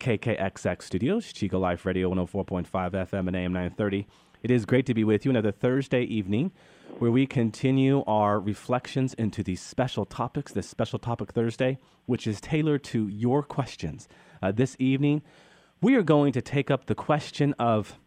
KKXX 0.00 0.82
Studios, 0.82 1.32
Chico 1.32 1.58
Life 1.58 1.84
Radio 1.84 2.10
104.5 2.14 2.68
FM 2.70 3.26
and 3.26 3.36
AM 3.36 3.52
930. 3.52 4.06
It 4.42 4.50
is 4.50 4.64
great 4.64 4.86
to 4.86 4.94
be 4.94 5.02
with 5.02 5.24
you 5.24 5.30
another 5.30 5.50
Thursday 5.50 6.02
evening 6.02 6.52
where 6.98 7.10
we 7.10 7.26
continue 7.26 8.04
our 8.06 8.38
reflections 8.38 9.14
into 9.14 9.42
these 9.42 9.60
special 9.60 10.04
topics, 10.04 10.52
this 10.52 10.68
special 10.68 11.00
topic 11.00 11.32
Thursday, 11.32 11.78
which 12.06 12.26
is 12.26 12.40
tailored 12.40 12.84
to 12.84 13.08
your 13.08 13.42
questions. 13.42 14.08
Uh, 14.40 14.52
this 14.52 14.76
evening, 14.78 15.22
we 15.80 15.96
are 15.96 16.02
going 16.02 16.32
to 16.32 16.40
take 16.40 16.70
up 16.70 16.86
the 16.86 16.94
question 16.94 17.54
of 17.58 17.98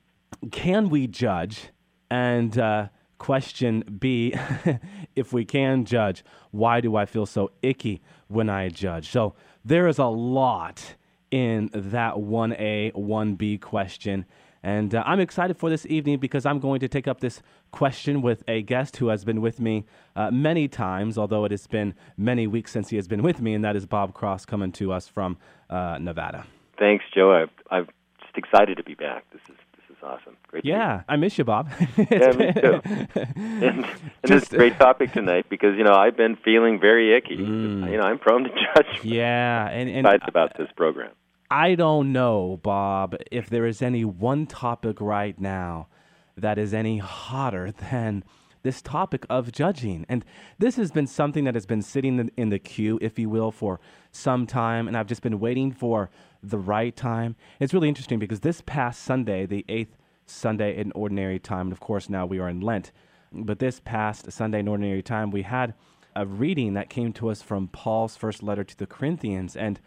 can 0.52 0.90
we 0.90 1.08
judge? 1.08 1.70
And 2.10 2.58
uh, 2.58 2.88
question 3.18 3.98
B, 4.00 4.34
if 5.16 5.34
we 5.34 5.46
can 5.46 5.86
judge, 5.86 6.24
why 6.52 6.80
do 6.80 6.96
I 6.96 7.06
feel 7.06 7.26
so 7.26 7.52
icky 7.62 8.02
when 8.28 8.50
I 8.50 8.70
judge? 8.70 9.10
So 9.10 9.36
there 9.64 9.88
is 9.88 9.98
a 9.98 10.06
lot 10.06 10.96
in 11.32 11.70
that 11.74 12.16
1A, 12.16 12.94
1B 12.94 13.62
question. 13.62 14.26
And 14.64 14.94
uh, 14.94 15.04
I'm 15.06 15.20
excited 15.20 15.58
for 15.58 15.70
this 15.70 15.86
evening 15.88 16.20
because 16.20 16.46
I'm 16.46 16.60
going 16.60 16.80
to 16.82 16.88
take 16.88 17.08
up 17.08 17.20
this 17.20 17.42
question 17.72 18.22
with 18.22 18.44
a 18.48 18.62
guest 18.62 18.98
who 18.98 19.08
has 19.08 19.26
been 19.26 19.42
with 19.42 19.60
me 19.60 19.86
uh, 20.16 20.30
many 20.30 20.68
times, 20.68 21.18
although 21.18 21.46
it 21.46 21.52
has 21.52 21.66
been 21.66 21.96
many 22.16 22.46
weeks 22.46 22.72
since 22.72 22.90
he 22.90 22.96
has 22.98 23.08
been 23.08 23.24
with 23.24 23.42
me, 23.42 23.54
and 23.54 23.64
that 23.64 23.76
is 23.76 23.86
Bob 23.86 24.14
Cross 24.14 24.46
coming 24.46 24.72
to 24.74 24.92
us 24.92 25.08
from 25.08 25.38
uh, 25.70 25.98
Nevada. 26.00 26.46
Thanks, 26.78 27.06
Joe. 27.14 27.32
I, 27.32 27.76
I'm 27.76 27.88
just 28.22 28.38
excited 28.38 28.78
to 28.78 28.84
be 28.84 28.94
back. 28.94 29.26
This 29.32 29.42
is 29.50 29.56
this 29.78 29.98
is 29.98 30.04
awesome. 30.04 30.38
Great. 30.48 30.66
Yeah, 30.66 31.04
I 31.10 31.16
miss 31.16 31.38
you, 31.38 31.44
Bob. 31.44 31.70
yeah, 31.98 32.32
me 32.34 32.54
too. 32.54 32.82
and, 32.86 33.86
and 33.86 33.86
this 34.24 34.44
is 34.44 34.54
a 34.54 34.58
great 34.58 34.78
topic 34.78 35.12
tonight 35.12 35.48
because 35.50 35.76
you 35.78 35.84
know 35.84 35.94
I've 35.94 36.18
been 36.18 36.36
feeling 36.36 36.80
very 36.80 37.16
icky. 37.16 37.38
Mm. 37.38 37.90
You 37.90 37.98
know, 37.98 38.04
I'm 38.04 38.20
prone 38.20 38.44
to 38.44 38.50
judgment. 38.76 39.06
Yeah, 39.06 39.70
and, 39.70 39.90
and 39.90 40.08
about 40.28 40.58
this 40.58 40.70
program. 40.76 41.12
I 41.52 41.76
don't 41.76 42.14
know, 42.14 42.62
Bob, 42.64 43.18
if 43.30 43.50
there 43.50 43.66
is 43.66 43.82
any 43.82 44.06
one 44.06 44.46
topic 44.48 45.02
right 45.02 45.38
now 45.38 45.90
that 46.38 46.58
is 46.58 46.74
any 46.74 47.00
hotter 47.00 47.74
than 47.92 48.24
this 48.64 48.82
topic 48.82 49.26
of 49.30 49.52
judging. 49.52 50.06
And 50.08 50.24
this 50.60 50.78
has 50.78 50.92
been 50.92 51.08
something 51.08 51.44
that 51.44 51.56
has 51.56 51.66
been 51.66 51.82
sitting 51.82 52.32
in 52.38 52.50
the 52.50 52.60
queue, 52.60 52.98
if 53.02 53.20
you 53.20 53.30
will, 53.30 53.52
for 53.52 53.82
some 54.14 54.48
time. 54.48 54.88
And 54.88 54.96
I've 54.96 55.08
just 55.08 55.24
been 55.24 55.42
waiting 55.42 55.74
for 55.74 56.10
the 56.42 56.58
right 56.58 56.96
time. 56.96 57.36
It's 57.60 57.74
really 57.74 57.90
interesting 57.90 58.18
because 58.18 58.40
this 58.40 58.62
past 58.66 59.02
Sunday, 59.02 59.46
the 59.46 59.66
eighth 59.68 59.98
Sunday 60.26 60.78
in 60.78 60.94
ordinary 60.94 61.38
time, 61.38 61.68
and 61.68 61.74
of 61.74 61.82
course 61.82 62.08
now 62.08 62.26
we 62.26 62.40
are 62.40 62.48
in 62.48 62.62
Lent, 62.62 62.94
but 63.34 63.60
this 63.60 63.82
past 63.82 64.32
Sunday 64.32 64.60
in 64.60 64.70
ordinary 64.70 65.02
time, 65.04 65.32
we 65.32 65.42
had 65.42 65.74
a 66.16 66.26
reading 66.26 66.76
that 66.76 66.90
came 66.90 67.12
to 67.12 67.30
us 67.30 67.42
from 67.42 67.68
Paul's 67.68 68.16
first 68.16 68.42
letter 68.42 68.64
to 68.64 68.78
the 68.78 68.88
Corinthians. 68.88 69.58
And 69.58 69.82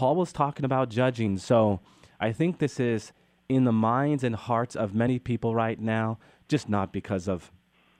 Paul 0.00 0.16
was 0.16 0.32
talking 0.32 0.64
about 0.64 0.88
judging. 0.88 1.36
So 1.36 1.80
I 2.18 2.32
think 2.32 2.56
this 2.56 2.80
is 2.80 3.12
in 3.50 3.64
the 3.64 3.72
minds 3.72 4.24
and 4.24 4.34
hearts 4.34 4.74
of 4.74 4.94
many 4.94 5.18
people 5.18 5.54
right 5.54 5.78
now, 5.78 6.18
just 6.48 6.70
not 6.70 6.90
because 6.90 7.28
of 7.28 7.52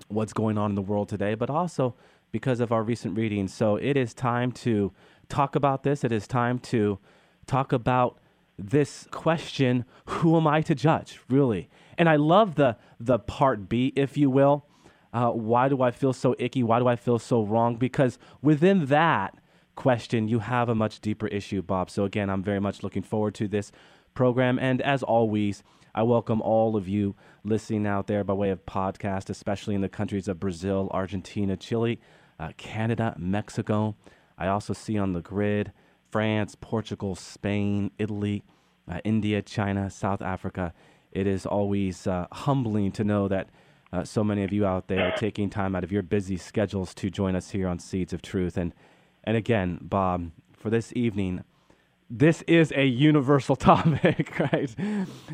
what's 0.09 0.33
going 0.33 0.57
on 0.57 0.71
in 0.71 0.77
the 0.77 0.81
world 0.81 1.11
today, 1.11 1.35
but 1.35 1.51
also 1.51 1.95
because 2.33 2.59
of 2.61 2.73
our 2.73 2.83
recent 2.83 3.19
readings. 3.19 3.53
So 3.53 3.77
it 3.77 3.99
is 3.99 4.15
time 4.15 4.51
to 4.65 4.93
talk 5.29 5.55
about 5.55 5.83
this. 5.83 6.03
It 6.03 6.11
is 6.11 6.27
time 6.27 6.59
to 6.73 6.99
talk 7.47 7.71
about 7.71 8.19
this 8.59 9.07
question 9.11 9.85
who 10.07 10.39
am 10.39 10.47
I 10.47 10.63
to 10.63 10.75
judge, 10.75 11.21
really? 11.29 11.69
And 11.99 12.09
I 12.09 12.17
love 12.17 12.55
the, 12.55 12.79
the 12.99 13.19
part 13.19 13.69
B, 13.69 13.93
if 13.95 14.17
you 14.17 14.31
will. 14.31 14.65
Uh, 15.13 15.33
why 15.33 15.69
do 15.69 15.83
I 15.83 15.91
feel 15.91 16.15
so 16.15 16.35
icky? 16.39 16.63
Why 16.63 16.79
do 16.79 16.89
I 16.89 16.97
feel 16.97 17.19
so 17.19 17.43
wrong? 17.45 17.77
Because 17.77 18.19
within 18.41 18.87
that, 18.87 19.37
question, 19.81 20.29
you 20.29 20.41
have 20.41 20.69
a 20.69 20.75
much 20.75 21.01
deeper 21.01 21.27
issue, 21.29 21.63
Bob. 21.63 21.89
So, 21.89 22.05
again, 22.05 22.29
I'm 22.29 22.43
very 22.43 22.61
much 22.61 22.83
looking 22.83 23.03
forward 23.03 23.35
to 23.37 23.49
this 23.49 23.73
program. 24.13 24.59
And 24.59 24.83
as 24.83 25.03
always, 25.03 25.63
I 25.95 26.03
welcome 26.03 26.43
all 26.43 26.77
of 26.77 26.87
you 26.87 27.15
listening 27.45 27.87
out 27.87 28.07
there 28.07 28.23
by 28.23 28.35
way 28.35 28.51
of 28.51 28.67
podcast, 28.67 29.31
especially 29.31 29.75
in 29.75 29.81
the 29.81 29.89
countries 29.89 30.29
of 30.29 30.39
Brazil, 30.39 30.91
Argentina, 30.93 31.57
Chile, 31.57 31.99
uh, 32.39 32.51
Canada, 32.59 33.15
Mexico. 33.17 33.97
I 34.37 34.49
also 34.49 34.75
see 34.75 34.99
on 34.99 35.15
the 35.15 35.23
grid 35.23 35.73
France, 36.11 36.59
Portugal, 36.61 37.15
Spain, 37.15 37.91
Italy, 37.99 38.45
uh, 38.87 39.01
India, 39.03 39.41
China, 39.41 39.89
South 39.89 40.21
Africa. 40.21 40.75
It 41.11 41.27
is 41.27 41.47
always 41.47 42.07
uh, 42.07 42.27
humbling 42.33 42.93
to 42.93 43.03
know 43.03 43.29
that 43.29 43.49
uh, 43.95 44.05
so 44.05 44.23
many 44.23 44.45
of 44.45 44.53
you 44.53 44.67
out 44.67 44.89
there 44.89 45.09
are 45.09 45.17
taking 45.17 45.49
time 45.49 45.75
out 45.75 45.85
of 45.85 45.91
your 45.91 46.03
busy 46.03 46.37
schedules 46.37 46.93
to 46.97 47.09
join 47.09 47.35
us 47.35 47.53
here 47.53 47.67
on 47.67 47.79
Seeds 47.79 48.13
of 48.13 48.21
Truth. 48.21 48.59
And 48.59 48.75
and 49.25 49.37
again, 49.37 49.79
Bob, 49.83 50.31
for 50.53 50.71
this 50.71 50.93
evening, 50.95 51.45
this 52.09 52.43
is 52.43 52.73
a 52.75 52.85
universal 52.85 53.57
topic, 53.71 54.39
right? 54.39 54.75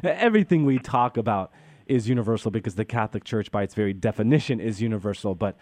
Everything 0.03 0.65
we 0.65 0.79
talk 0.79 1.17
about 1.17 1.53
is 1.87 2.09
universal 2.09 2.51
because 2.51 2.75
the 2.75 2.85
Catholic 2.85 3.25
Church, 3.25 3.51
by 3.51 3.63
its 3.63 3.75
very 3.75 3.93
definition, 3.93 4.61
is 4.61 4.83
universal. 4.83 5.35
But 5.35 5.57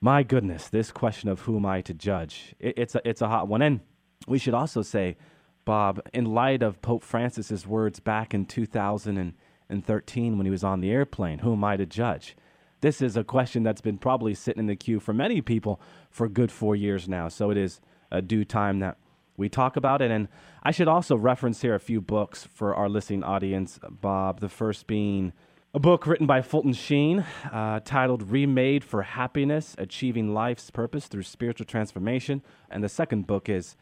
my 0.00 0.22
goodness, 0.22 0.68
this 0.68 0.90
question 0.92 1.28
of 1.28 1.40
who 1.40 1.56
am 1.56 1.66
I 1.66 1.80
to 1.82 1.94
judge, 1.94 2.54
it, 2.60 2.74
it's, 2.76 2.94
a, 2.94 3.08
it's 3.08 3.22
a 3.22 3.28
hot 3.28 3.48
one. 3.48 3.62
And 3.62 3.80
we 4.28 4.38
should 4.38 4.54
also 4.54 4.82
say, 4.82 5.16
Bob, 5.64 6.00
in 6.12 6.26
light 6.26 6.62
of 6.62 6.80
Pope 6.80 7.02
Francis's 7.02 7.66
words 7.66 7.98
back 7.98 8.32
in 8.32 8.44
2013 8.44 10.36
when 10.36 10.46
he 10.46 10.50
was 10.50 10.62
on 10.62 10.80
the 10.80 10.90
airplane, 10.90 11.40
who 11.40 11.54
am 11.54 11.64
I 11.64 11.76
to 11.76 11.86
judge? 11.86 12.36
This 12.80 13.00
is 13.00 13.16
a 13.16 13.24
question 13.24 13.62
that's 13.62 13.80
been 13.80 13.98
probably 13.98 14.34
sitting 14.34 14.60
in 14.60 14.66
the 14.66 14.76
queue 14.76 15.00
for 15.00 15.12
many 15.12 15.40
people 15.40 15.80
for 16.10 16.28
good 16.28 16.52
four 16.52 16.76
years 16.76 17.08
now. 17.08 17.28
So 17.28 17.50
it 17.50 17.56
is 17.56 17.80
a 18.10 18.20
due 18.20 18.44
time 18.44 18.80
that 18.80 18.98
we 19.36 19.48
talk 19.48 19.76
about 19.76 20.02
it. 20.02 20.10
And 20.10 20.28
I 20.62 20.70
should 20.70 20.88
also 20.88 21.16
reference 21.16 21.62
here 21.62 21.74
a 21.74 21.80
few 21.80 22.00
books 22.00 22.44
for 22.44 22.74
our 22.74 22.88
listening 22.88 23.22
audience, 23.22 23.78
Bob. 23.88 24.40
The 24.40 24.48
first 24.48 24.86
being 24.86 25.32
a 25.74 25.78
book 25.78 26.06
written 26.06 26.26
by 26.26 26.42
Fulton 26.42 26.72
Sheen 26.72 27.24
uh, 27.52 27.80
titled 27.84 28.30
Remade 28.30 28.82
for 28.82 29.02
Happiness 29.02 29.74
Achieving 29.78 30.32
Life's 30.32 30.70
Purpose 30.70 31.06
Through 31.06 31.24
Spiritual 31.24 31.66
Transformation. 31.66 32.42
And 32.70 32.82
the 32.82 32.88
second 32.88 33.26
book 33.26 33.48
is 33.48 33.76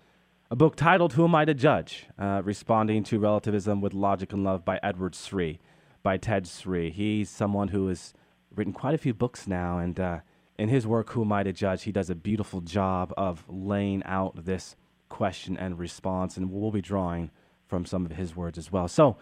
a 0.51 0.57
book 0.57 0.77
titled 0.77 1.13
Who 1.13 1.25
Am 1.25 1.35
I 1.35 1.45
to 1.45 1.55
Judge? 1.55 2.07
Uh, 2.19 2.43
Responding 2.45 3.05
to 3.05 3.19
Relativism 3.19 3.81
with 3.81 3.95
Logic 3.95 4.33
and 4.33 4.45
Love 4.45 4.65
by 4.65 4.81
Edward 4.83 5.15
Sri, 5.15 5.61
by 6.03 6.17
Ted 6.17 6.47
Sri. 6.47 6.91
He's 6.91 7.31
someone 7.31 7.69
who 7.69 7.89
is 7.89 8.13
written 8.57 8.73
quite 8.73 8.95
a 8.95 8.99
few 8.99 9.15
books 9.15 9.47
now, 9.47 9.79
and 9.79 9.99
uh, 9.99 10.21
in 10.59 10.69
his 10.69 10.87
work, 10.87 11.11
Who 11.11 11.23
Am 11.23 11.33
I 11.33 11.43
to 11.43 11.53
Judge, 11.53 11.85
he 11.85 11.93
does 11.93 12.11
a 12.11 12.15
beautiful 12.15 12.61
job 12.61 13.13
of 13.17 13.45
laying 13.49 14.03
out 14.05 14.45
this 14.45 14.77
question 15.09 15.57
and 15.57 15.79
response, 15.79 16.37
and 16.37 16.51
we'll 16.51 16.71
be 16.71 16.81
drawing 16.81 17.31
from 17.67 17.85
some 17.85 18.05
of 18.05 18.13
his 18.13 18.37
words 18.37 18.59
as 18.59 18.71
well. 18.71 18.89
So, 18.89 19.17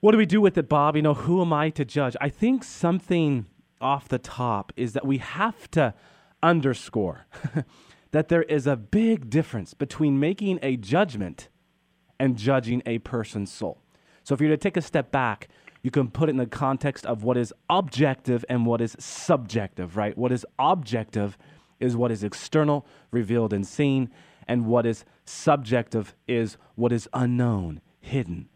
what 0.00 0.12
do 0.12 0.18
we 0.18 0.26
do 0.26 0.40
with 0.40 0.58
it, 0.58 0.68
Bob? 0.68 0.96
You 0.96 1.02
know, 1.02 1.14
who 1.14 1.40
am 1.40 1.52
I 1.52 1.70
to 1.70 1.84
judge? 1.84 2.16
I 2.20 2.28
think 2.28 2.62
something 2.62 3.46
off 3.80 4.08
the 4.08 4.18
top 4.18 4.72
is 4.76 4.92
that 4.92 5.06
we 5.06 5.18
have 5.18 5.70
to 5.72 5.94
underscore 6.42 7.26
that 8.10 8.28
there 8.28 8.42
is 8.42 8.66
a 8.66 8.76
big 8.76 9.30
difference 9.30 9.74
between 9.74 10.20
making 10.20 10.58
a 10.62 10.76
judgment 10.76 11.48
and 12.20 12.36
judging 12.36 12.82
a 12.86 12.98
person's 12.98 13.50
soul. 13.50 13.80
So, 14.22 14.34
if 14.34 14.40
you're 14.40 14.50
to 14.50 14.56
take 14.56 14.76
a 14.76 14.82
step 14.82 15.10
back, 15.10 15.48
you 15.84 15.90
can 15.90 16.10
put 16.10 16.30
it 16.30 16.32
in 16.32 16.38
the 16.38 16.46
context 16.46 17.04
of 17.04 17.24
what 17.24 17.36
is 17.36 17.52
objective 17.68 18.42
and 18.48 18.64
what 18.64 18.80
is 18.80 18.96
subjective, 18.98 19.98
right? 19.98 20.16
What 20.16 20.32
is 20.32 20.46
objective 20.58 21.36
is 21.78 21.94
what 21.94 22.10
is 22.10 22.24
external, 22.24 22.86
revealed, 23.10 23.52
and 23.52 23.66
seen, 23.66 24.08
and 24.48 24.64
what 24.64 24.86
is 24.86 25.04
subjective 25.26 26.14
is 26.26 26.56
what 26.74 26.90
is 26.90 27.06
unknown, 27.12 27.82
hidden, 28.00 28.48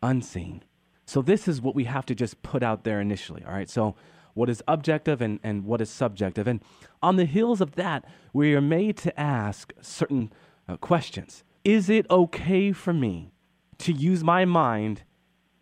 unseen. 0.00 0.62
So, 1.06 1.22
this 1.22 1.48
is 1.48 1.60
what 1.60 1.74
we 1.74 1.84
have 1.84 2.06
to 2.06 2.14
just 2.14 2.40
put 2.42 2.62
out 2.62 2.84
there 2.84 3.00
initially, 3.00 3.42
all 3.44 3.52
right? 3.52 3.68
So, 3.68 3.96
what 4.34 4.48
is 4.48 4.62
objective 4.68 5.20
and, 5.20 5.40
and 5.42 5.64
what 5.64 5.80
is 5.80 5.90
subjective. 5.90 6.46
And 6.46 6.62
on 7.02 7.16
the 7.16 7.24
heels 7.24 7.60
of 7.60 7.74
that, 7.74 8.04
we 8.32 8.54
are 8.54 8.60
made 8.60 8.96
to 8.98 9.18
ask 9.18 9.72
certain 9.80 10.32
uh, 10.68 10.76
questions. 10.76 11.42
Is 11.64 11.90
it 11.90 12.06
okay 12.10 12.70
for 12.70 12.92
me 12.92 13.32
to 13.78 13.92
use 13.92 14.22
my 14.22 14.44
mind 14.44 15.02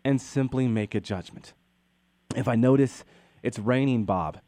and 0.05 0.21
simply 0.21 0.67
make 0.67 0.95
a 0.95 1.01
judgment. 1.01 1.53
If 2.35 2.47
I 2.47 2.55
notice 2.55 3.03
it's 3.43 3.59
raining, 3.59 4.05
Bob, 4.05 4.39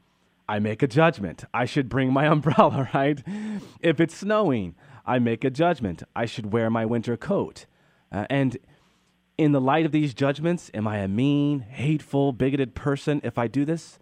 I 0.48 0.60
make 0.60 0.82
a 0.82 0.88
judgment. 0.88 1.44
I 1.54 1.66
should 1.66 1.90
bring 1.90 2.14
my 2.14 2.28
umbrella, 2.36 2.90
right? 2.94 3.22
If 3.82 4.00
it's 4.00 4.16
snowing, 4.16 4.76
I 5.06 5.20
make 5.20 5.44
a 5.44 5.50
judgment. 5.50 6.04
I 6.16 6.26
should 6.26 6.54
wear 6.54 6.70
my 6.70 6.86
winter 6.86 7.18
coat. 7.18 7.66
Uh, 8.12 8.26
and 8.30 8.58
in 9.38 9.52
the 9.52 9.62
light 9.62 9.86
of 9.86 9.92
these 9.92 10.14
judgments, 10.14 10.72
am 10.74 10.88
I 10.88 11.00
a 11.00 11.08
mean, 11.08 11.60
hateful, 11.60 12.32
bigoted 12.32 12.76
person 12.76 13.20
if 13.24 13.38
I 13.38 13.48
do 13.48 13.66
this? 13.66 14.00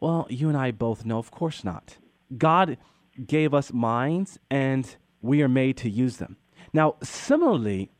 Well, 0.00 0.26
you 0.28 0.48
and 0.48 0.56
I 0.56 0.72
both 0.72 1.04
know, 1.04 1.18
of 1.18 1.30
course 1.30 1.64
not. 1.64 1.98
God 2.36 2.76
gave 3.26 3.54
us 3.54 3.72
minds 3.72 4.38
and 4.50 4.96
we 5.22 5.42
are 5.42 5.48
made 5.48 5.76
to 5.78 5.90
use 5.90 6.18
them. 6.18 6.36
Now, 6.72 6.96
similarly, 7.02 7.90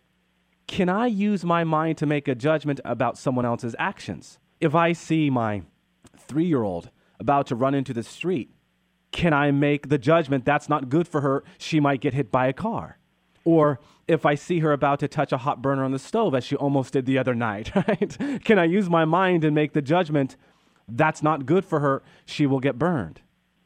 can 0.68 0.88
I 0.88 1.06
use 1.06 1.44
my 1.44 1.64
mind 1.64 1.98
to 1.98 2.06
make 2.06 2.28
a 2.28 2.34
judgment 2.34 2.80
about 2.84 3.18
someone 3.18 3.44
else's 3.44 3.74
actions? 3.78 4.38
If 4.60 4.74
I 4.74 4.92
see 4.92 5.30
my 5.30 5.62
three 6.16 6.44
year 6.44 6.62
old 6.62 6.90
about 7.18 7.48
to 7.48 7.56
run 7.56 7.74
into 7.74 7.92
the 7.92 8.04
street, 8.04 8.50
can 9.10 9.32
I 9.32 9.50
make 9.50 9.88
the 9.88 9.98
judgment 9.98 10.44
that's 10.44 10.68
not 10.68 10.88
good 10.90 11.08
for 11.08 11.22
her? 11.22 11.42
She 11.56 11.80
might 11.80 12.00
get 12.00 12.14
hit 12.14 12.30
by 12.30 12.46
a 12.46 12.52
car. 12.52 12.98
Or 13.44 13.80
if 14.06 14.26
I 14.26 14.34
see 14.34 14.58
her 14.60 14.72
about 14.72 15.00
to 15.00 15.08
touch 15.08 15.32
a 15.32 15.38
hot 15.38 15.62
burner 15.62 15.82
on 15.82 15.92
the 15.92 15.98
stove, 15.98 16.34
as 16.34 16.44
she 16.44 16.54
almost 16.54 16.92
did 16.92 17.06
the 17.06 17.18
other 17.18 17.34
night, 17.34 17.74
right? 17.88 18.44
Can 18.44 18.58
I 18.58 18.64
use 18.64 18.90
my 18.90 19.06
mind 19.06 19.44
and 19.44 19.54
make 19.54 19.72
the 19.72 19.82
judgment 19.82 20.36
that's 20.86 21.22
not 21.22 21.46
good 21.46 21.64
for 21.64 21.80
her? 21.80 22.02
She 22.26 22.46
will 22.46 22.60
get 22.60 22.78
burned. 22.78 23.22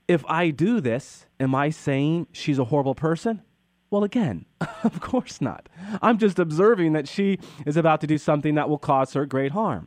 If 0.07 0.25
I 0.27 0.51
do 0.51 0.81
this, 0.81 1.27
am 1.41 1.55
I 1.55 1.71
saying 1.71 2.29
she's 2.31 2.61
a 2.61 2.67
horrible 2.67 2.95
person? 2.95 3.43
Well, 3.93 4.05
again, 4.05 4.47
of 4.85 5.01
course 5.01 5.43
not. 5.43 5.69
I'm 6.01 6.17
just 6.17 6.39
observing 6.39 6.95
that 6.95 7.07
she 7.07 7.39
is 7.67 7.77
about 7.77 8.01
to 8.01 8.07
do 8.07 8.17
something 8.17 8.55
that 8.55 8.71
will 8.71 8.79
cause 8.79 9.13
her 9.13 9.27
great 9.27 9.53
harm. 9.53 9.87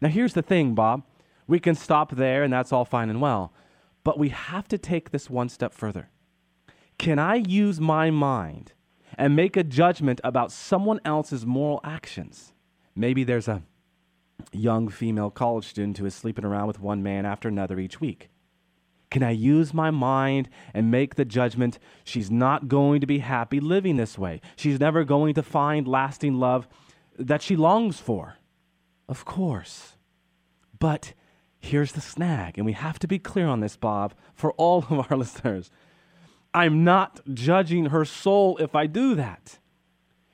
Now, 0.00 0.10
here's 0.10 0.34
the 0.34 0.42
thing, 0.42 0.76
Bob. 0.76 1.02
We 1.48 1.58
can 1.58 1.74
stop 1.74 2.12
there, 2.12 2.44
and 2.44 2.52
that's 2.52 2.72
all 2.72 2.84
fine 2.84 3.10
and 3.10 3.20
well. 3.20 3.52
But 4.04 4.16
we 4.16 4.28
have 4.28 4.68
to 4.68 4.78
take 4.78 5.10
this 5.10 5.28
one 5.28 5.48
step 5.48 5.74
further. 5.74 6.08
Can 6.98 7.18
I 7.18 7.34
use 7.34 7.80
my 7.80 8.10
mind 8.10 8.74
and 9.18 9.34
make 9.34 9.56
a 9.56 9.64
judgment 9.64 10.20
about 10.22 10.52
someone 10.52 11.00
else's 11.04 11.44
moral 11.44 11.80
actions? 11.82 12.52
Maybe 12.94 13.24
there's 13.24 13.48
a 13.48 13.64
young 14.52 14.88
female 14.88 15.30
college 15.30 15.66
student 15.66 15.98
who 15.98 16.06
is 16.06 16.14
sleeping 16.14 16.44
around 16.44 16.68
with 16.68 16.78
one 16.78 17.02
man 17.02 17.26
after 17.26 17.48
another 17.48 17.80
each 17.80 18.00
week. 18.00 18.28
Can 19.10 19.22
I 19.22 19.30
use 19.30 19.72
my 19.72 19.90
mind 19.90 20.48
and 20.74 20.90
make 20.90 21.14
the 21.14 21.24
judgment 21.24 21.78
she's 22.04 22.30
not 22.30 22.68
going 22.68 23.00
to 23.00 23.06
be 23.06 23.18
happy 23.18 23.60
living 23.60 23.96
this 23.96 24.18
way? 24.18 24.40
She's 24.56 24.80
never 24.80 25.04
going 25.04 25.34
to 25.34 25.42
find 25.42 25.86
lasting 25.86 26.34
love 26.34 26.66
that 27.18 27.42
she 27.42 27.56
longs 27.56 28.00
for. 28.00 28.36
Of 29.08 29.24
course. 29.24 29.96
But 30.78 31.14
Here's 31.66 31.92
the 31.92 32.00
snag, 32.00 32.58
and 32.58 32.64
we 32.64 32.74
have 32.74 33.00
to 33.00 33.08
be 33.08 33.18
clear 33.18 33.48
on 33.48 33.58
this, 33.58 33.76
Bob, 33.76 34.14
for 34.34 34.52
all 34.52 34.86
of 34.88 35.10
our 35.10 35.16
listeners. 35.16 35.70
I'm 36.54 36.84
not 36.84 37.20
judging 37.32 37.86
her 37.86 38.04
soul 38.04 38.56
if 38.58 38.76
I 38.76 38.86
do 38.86 39.16
that. 39.16 39.58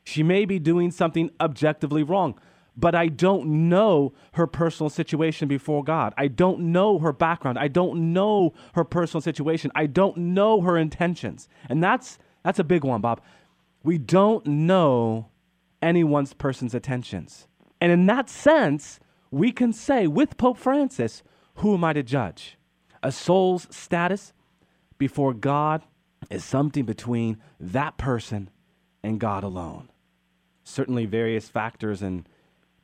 She 0.04 0.22
may 0.22 0.44
be 0.44 0.58
doing 0.58 0.90
something 0.90 1.30
objectively 1.40 2.02
wrong, 2.02 2.38
but 2.76 2.94
I 2.94 3.08
don't 3.08 3.68
know 3.68 4.12
her 4.32 4.46
personal 4.46 4.88
situation 4.88 5.48
before 5.48 5.84
God. 5.84 6.14
I 6.16 6.28
don't 6.28 6.72
know 6.72 6.98
her 6.98 7.12
background. 7.12 7.58
I 7.58 7.68
don't 7.68 8.12
know 8.12 8.54
her 8.74 8.84
personal 8.84 9.20
situation. 9.20 9.70
I 9.74 9.86
don't 9.86 10.16
know 10.16 10.62
her 10.62 10.76
intentions. 10.76 11.48
And 11.68 11.82
that's 11.82 12.18
that's 12.42 12.58
a 12.58 12.64
big 12.64 12.84
one, 12.84 13.00
Bob. 13.00 13.20
We 13.84 13.98
don't 13.98 14.46
know 14.46 15.28
anyone's 15.80 16.32
person's 16.32 16.74
intentions. 16.74 17.46
And 17.80 17.92
in 17.92 18.06
that 18.06 18.28
sense, 18.30 19.00
we 19.30 19.52
can 19.52 19.72
say 19.72 20.06
with 20.06 20.36
Pope 20.36 20.58
Francis, 20.58 21.22
Who 21.56 21.74
am 21.74 21.84
I 21.84 21.92
to 21.92 22.02
judge? 22.02 22.56
A 23.02 23.12
soul's 23.12 23.66
status 23.70 24.32
before 24.98 25.34
God 25.34 25.82
is 26.30 26.44
something 26.44 26.84
between 26.84 27.38
that 27.58 27.98
person 27.98 28.50
and 29.02 29.18
God 29.18 29.42
alone. 29.42 29.90
Certainly, 30.62 31.06
various 31.06 31.48
factors 31.48 32.02
in 32.02 32.24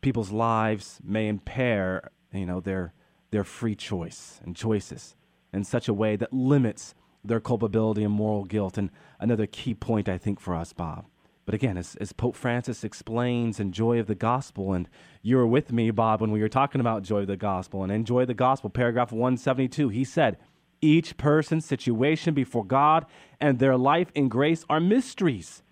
people's 0.01 0.31
lives 0.31 1.01
may 1.03 1.29
impair, 1.29 2.11
you 2.33 2.47
know, 2.47 2.61
their, 2.61 2.93
their 3.31 3.45
free 3.45 3.75
choice 3.75 4.41
and 4.45 4.57
choices 4.57 5.17
in 5.53 5.65
such 5.65 5.89
a 5.89 5.95
way 5.95 6.17
that 6.17 6.33
limits 6.33 6.95
their 7.25 7.41
culpability 7.41 8.05
and 8.05 8.13
moral 8.13 8.45
guilt. 8.45 8.79
And 8.79 8.91
another 9.19 9.47
key 9.47 9.75
point, 9.75 10.09
I 10.09 10.19
think, 10.19 10.41
for 10.41 10.55
us, 10.55 10.73
Bob, 10.73 11.07
but 11.49 11.55
again, 11.55 11.79
as, 11.79 11.97
as 11.97 12.13
Pope 12.13 12.37
Francis 12.37 12.85
explains 12.85 13.59
in 13.59 13.73
Joy 13.73 13.99
of 13.99 14.07
the 14.07 14.15
Gospel, 14.15 14.75
and 14.75 14.87
you 15.23 15.39
were 15.39 15.47
with 15.47 15.73
me, 15.73 15.91
Bob, 15.91 16.21
when 16.21 16.31
we 16.31 16.43
were 16.43 16.49
talking 16.51 16.79
about 16.79 17.05
Joy 17.05 17.21
of 17.21 17.27
the 17.27 17.39
Gospel, 17.39 17.83
and 17.83 17.91
in 17.91 18.05
Joy 18.05 18.21
of 18.21 18.27
the 18.27 18.35
Gospel, 18.35 18.69
paragraph 18.69 19.13
172, 19.13 19.89
he 19.89 20.05
said, 20.05 20.37
Each 20.83 21.17
person's 21.17 21.65
situation 21.65 22.35
before 22.35 22.67
God 22.67 23.07
and 23.41 23.59
their 23.59 23.79
life 23.79 24.13
in 24.15 24.29
grace 24.29 24.67
are 24.69 24.79
mysteries, 24.79 25.63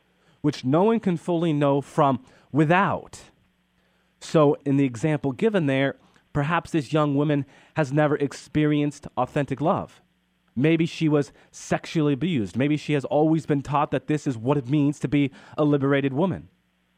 which 0.40 0.64
no 0.64 0.84
one 0.84 0.98
can 0.98 1.18
fully 1.18 1.52
know 1.52 1.82
from 1.82 2.24
without. 2.52 3.20
So, 4.20 4.56
in 4.64 4.76
the 4.76 4.84
example 4.84 5.32
given 5.32 5.66
there, 5.66 5.96
perhaps 6.32 6.70
this 6.70 6.92
young 6.92 7.14
woman 7.14 7.46
has 7.74 7.92
never 7.92 8.16
experienced 8.16 9.06
authentic 9.16 9.60
love. 9.60 10.00
Maybe 10.54 10.86
she 10.86 11.08
was 11.08 11.32
sexually 11.50 12.14
abused. 12.14 12.56
Maybe 12.56 12.78
she 12.78 12.94
has 12.94 13.04
always 13.04 13.44
been 13.44 13.62
taught 13.62 13.90
that 13.90 14.06
this 14.06 14.26
is 14.26 14.38
what 14.38 14.56
it 14.56 14.68
means 14.68 14.98
to 15.00 15.08
be 15.08 15.30
a 15.58 15.64
liberated 15.64 16.14
woman. 16.14 16.48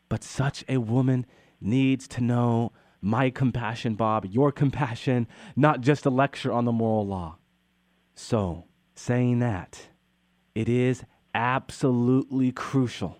But 0.08 0.22
such 0.22 0.64
a 0.68 0.78
woman 0.78 1.26
needs 1.60 2.06
to 2.08 2.20
know 2.20 2.72
my 3.00 3.30
compassion, 3.30 3.94
Bob, 3.94 4.26
your 4.26 4.52
compassion, 4.52 5.26
not 5.56 5.80
just 5.80 6.06
a 6.06 6.10
lecture 6.10 6.52
on 6.52 6.64
the 6.64 6.72
moral 6.72 7.06
law. 7.06 7.38
So, 8.14 8.64
saying 8.94 9.40
that, 9.40 9.88
it 10.54 10.68
is 10.68 11.04
absolutely 11.34 12.52
crucial 12.52 13.18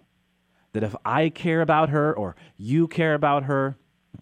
that 0.72 0.82
if 0.82 0.94
I 1.04 1.28
care 1.28 1.60
about 1.60 1.88
her 1.90 2.12
or 2.12 2.36
you 2.56 2.88
care 2.88 3.14
about 3.14 3.44
her, 3.44 3.76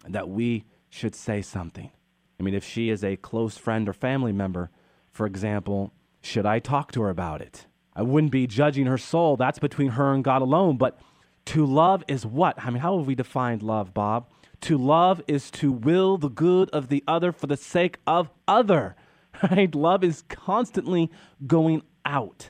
that 0.07 0.29
we 0.29 0.65
should 0.89 1.15
say 1.15 1.41
something. 1.41 1.91
I 2.39 2.43
mean, 2.43 2.53
if 2.53 2.63
she 2.63 2.89
is 2.89 3.03
a 3.03 3.15
close 3.17 3.57
friend 3.57 3.89
or 3.89 3.93
family 3.93 4.31
member, 4.31 4.69
for 5.11 5.25
example, 5.25 5.93
should 6.21 6.45
I 6.45 6.59
talk 6.59 6.91
to 6.93 7.01
her 7.01 7.09
about 7.09 7.41
it? 7.41 7.65
I 7.95 8.03
wouldn't 8.03 8.31
be 8.31 8.45
judging 8.45 8.85
her 8.85 8.97
soul. 8.97 9.37
That's 9.37 9.59
between 9.59 9.89
her 9.89 10.13
and 10.13 10.23
God 10.23 10.41
alone. 10.41 10.77
But 10.77 10.99
to 11.45 11.65
love 11.65 12.03
is 12.07 12.25
what? 12.25 12.63
I 12.63 12.69
mean, 12.69 12.81
how 12.81 12.97
have 12.97 13.07
we 13.07 13.15
defined 13.15 13.63
love, 13.63 13.93
Bob? 13.93 14.27
To 14.61 14.77
love 14.77 15.21
is 15.27 15.49
to 15.51 15.71
will 15.71 16.17
the 16.17 16.29
good 16.29 16.69
of 16.71 16.89
the 16.89 17.03
other 17.07 17.31
for 17.31 17.47
the 17.47 17.57
sake 17.57 17.99
of 18.05 18.29
other. 18.47 18.95
Right? 19.51 19.75
Love 19.75 20.03
is 20.03 20.23
constantly 20.29 21.11
going 21.45 21.83
out 22.03 22.49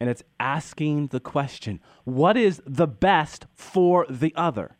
and 0.00 0.08
it's 0.08 0.22
asking 0.38 1.08
the 1.08 1.20
question, 1.20 1.80
what 2.04 2.36
is 2.36 2.62
the 2.64 2.86
best 2.86 3.46
for 3.54 4.06
the 4.08 4.32
other? 4.36 4.76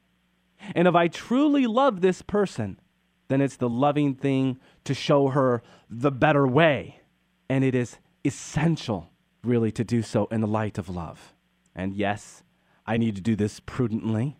And 0.74 0.88
if 0.88 0.94
I 0.94 1.08
truly 1.08 1.66
love 1.66 2.00
this 2.00 2.22
person, 2.22 2.80
then 3.28 3.40
it's 3.40 3.56
the 3.56 3.68
loving 3.68 4.14
thing 4.14 4.58
to 4.84 4.94
show 4.94 5.28
her 5.28 5.62
the 5.88 6.10
better 6.10 6.46
way. 6.46 7.00
And 7.48 7.64
it 7.64 7.74
is 7.74 7.98
essential, 8.24 9.10
really, 9.42 9.70
to 9.72 9.84
do 9.84 10.02
so 10.02 10.26
in 10.26 10.40
the 10.40 10.46
light 10.46 10.78
of 10.78 10.88
love. 10.88 11.34
And 11.74 11.94
yes, 11.94 12.42
I 12.86 12.96
need 12.96 13.14
to 13.16 13.22
do 13.22 13.36
this 13.36 13.60
prudently, 13.60 14.38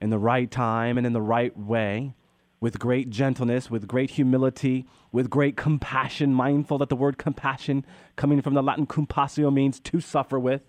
in 0.00 0.10
the 0.10 0.18
right 0.18 0.50
time 0.50 0.98
and 0.98 1.06
in 1.06 1.12
the 1.12 1.22
right 1.22 1.56
way, 1.56 2.14
with 2.60 2.78
great 2.78 3.10
gentleness, 3.10 3.70
with 3.70 3.86
great 3.86 4.10
humility, 4.12 4.86
with 5.12 5.30
great 5.30 5.56
compassion, 5.56 6.34
mindful 6.34 6.78
that 6.78 6.88
the 6.88 6.96
word 6.96 7.18
compassion, 7.18 7.84
coming 8.16 8.42
from 8.42 8.54
the 8.54 8.62
Latin 8.62 8.86
compassio, 8.86 9.52
means 9.52 9.78
to 9.80 10.00
suffer 10.00 10.38
with. 10.38 10.62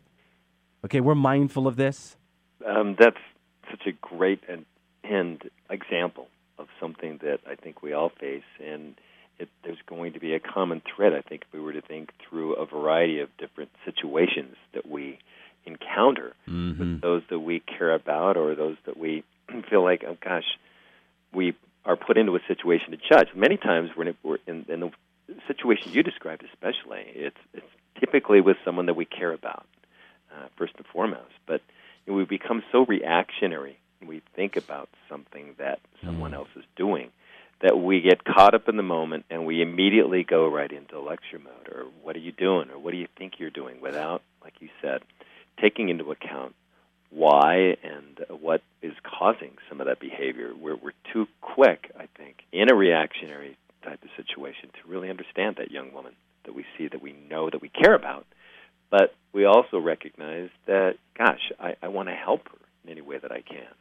Okay, 0.84 1.02
we're 1.02 1.16
mindful 1.16 1.68
of 1.68 1.78
this. 1.78 2.18
Um, 2.66 2.96
that's 3.00 3.18
such 3.70 3.88
a 3.88 3.92
great 4.02 4.42
and, 4.48 4.66
and 5.10 5.42
example 5.70 6.28
of 6.58 6.68
something 6.80 7.20
that 7.22 7.40
I 7.50 7.56
think 7.56 7.82
we 7.82 7.94
all 7.94 8.10
face. 8.10 8.44
And 8.64 8.96
it, 9.40 9.50
there's 9.64 9.82
going 9.88 10.14
to 10.14 10.20
be 10.20 10.34
a 10.34 10.40
common 10.40 10.82
thread, 10.96 11.14
I 11.14 11.22
think, 11.22 11.44
if 11.44 11.54
we 11.54 11.60
were 11.60 11.74
to 11.74 11.82
think 11.82 12.12
through 12.28 12.56
a 12.56 12.66
variety 12.66 13.20
of 13.20 13.30
different 13.38 13.72
situations 13.84 14.56
that 14.74 14.90
we 14.90 15.20
encounter 15.66 16.34
mm-hmm. 16.48 16.80
with 16.80 17.02
those 17.02 17.24
that 17.30 17.40
we 17.40 17.60
care 17.60 17.94
about 17.94 18.38
or 18.38 18.56
those 18.56 18.78
that 18.86 18.98
we 18.98 19.24
feel 19.70 19.84
like, 19.84 20.04
oh 20.08 20.18
gosh, 20.24 20.46
we 21.34 21.54
are 21.86 21.96
put 21.96 22.18
into 22.18 22.36
a 22.36 22.40
situation 22.48 22.92
to 22.92 22.98
judge. 22.98 23.28
Many 23.36 23.58
times 23.58 23.92
we're 23.96 24.10
in, 24.10 24.16
we're 24.24 24.38
in, 24.48 24.66
in 24.70 24.80
the 24.80 24.92
situation 25.48 25.92
you 25.92 26.04
described, 26.04 26.44
especially, 26.54 27.04
it's, 27.08 27.38
it's 27.54 27.66
typically 28.00 28.42
with 28.42 28.58
someone 28.64 28.86
that 28.88 28.96
we 28.96 29.06
care 29.06 29.34
about, 29.34 29.66
uh, 30.32 30.48
first 30.58 30.74
and 30.78 30.86
foremost. 30.88 31.34
But 31.46 31.62
you 32.06 32.14
know, 32.14 32.18
we 32.18 32.26
become 32.26 32.64
so 32.72 32.86
reactionary 32.86 33.78
we 34.06 34.22
think 34.36 34.56
about 34.56 34.90
something 35.10 35.56
that 35.58 35.80
someone 36.04 36.32
mm. 36.32 36.36
else 36.36 36.50
is 36.56 36.64
doing 36.76 37.12
that 37.62 37.78
we 37.78 38.02
get 38.02 38.24
caught 38.24 38.54
up 38.54 38.68
in 38.68 38.78
the 38.78 38.84
moment 38.84 39.26
and 39.30 39.46
we 39.46 39.62
immediately 39.62 40.24
go 40.24 40.48
right 40.48 40.72
into 40.72 41.00
lecture 41.00 41.40
mode 41.40 41.74
or 41.74 41.86
what 42.04 42.16
are 42.16 42.20
you 42.20 42.32
doing 42.32 42.70
or 42.70 42.78
what 42.78 42.92
do 42.92 42.98
you 42.98 43.08
think 43.18 43.34
you're 43.40 43.50
doing 43.50 43.80
without, 43.82 44.22
like 44.44 44.54
you 44.60 44.70
said, 44.82 45.02
taking 45.62 45.90
into 45.90 46.12
account 46.12 46.54
why 47.10 47.78
and 47.82 48.42
what 48.42 48.62
is 48.82 48.94
causing 49.04 49.52
some 49.70 49.80
of 49.80 49.88
that 49.88 50.00
behavior. 50.00 50.52
We're, 50.60 50.76
we're 50.76 50.92
too 51.14 51.28
quick, 51.42 51.92
I 51.98 52.08
think, 52.18 52.44
in 52.52 52.70
a 52.70 52.76
reactionary 52.76 53.58
type 53.84 54.04
of 54.04 54.10
situation 54.18 54.70
to 54.74 54.90
really 54.90 55.10
understand 55.10 55.56
that 55.58 55.72
young 55.72 55.94
woman 55.94 56.14
that 56.44 56.54
we 56.54 56.66
see, 56.78 56.88
that 56.90 57.02
we 57.02 57.16
know, 57.30 57.50
that 57.50 57.62
we 57.62 57.70
care 57.70 57.96
about. 57.96 58.26
But 58.92 59.16
we 59.34 59.46
also 59.46 59.80
recognize 59.80 60.50
that, 60.68 60.96
gosh, 61.18 61.52
I, 61.60 61.76
I 61.82 61.88
want 61.88 62.10
to 62.10 62.16
help 62.16 62.50
her 62.50 62.58
in 62.84 62.92
any 62.92 63.02
way 63.02 63.18
that 63.18 63.32
I 63.32 63.42
can. 63.42 63.74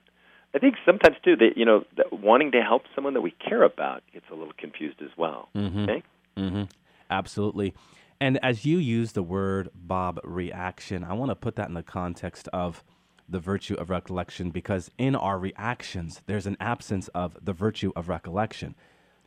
I 0.55 0.59
think 0.59 0.77
sometimes 0.87 1.17
too 1.25 1.37
that 1.37 1.57
you 1.57 1.65
know 1.65 1.85
that 1.97 2.13
wanting 2.13 2.53
to 2.53 2.63
help 2.63 2.83
someone 2.95 3.15
that 3.15 3.21
we 3.21 3.33
care 3.33 3.63
about 3.63 4.03
gets 4.13 4.27
a 4.31 4.35
little 4.35 4.55
confused 4.57 5.03
as 5.03 5.11
well. 5.17 5.49
Mm-hmm. 5.55 5.79
Okay. 5.81 6.03
Mm-hmm. 6.37 6.63
Absolutely. 7.11 7.75
And 8.21 8.39
as 8.43 8.65
you 8.65 8.79
use 8.79 9.13
the 9.13 9.23
word, 9.23 9.69
Bob, 9.75 10.21
reaction, 10.23 11.05
I 11.05 11.13
want 11.15 11.31
to 11.31 11.35
put 11.35 11.57
that 11.57 11.69
in 11.69 11.75
the 11.75 11.83
context 11.83 12.49
of 12.53 12.85
the 13.29 13.41
virtue 13.41 13.75
of 13.75 13.91
recollection 13.91 14.51
because 14.51 14.91
in 14.99 15.17
our 15.17 15.39
reactions, 15.39 16.23
there's 16.27 16.47
an 16.47 16.57
absence 16.61 17.09
of 17.09 17.37
the 17.43 17.53
virtue 17.53 17.93
of 17.97 18.09
recollection. 18.09 18.75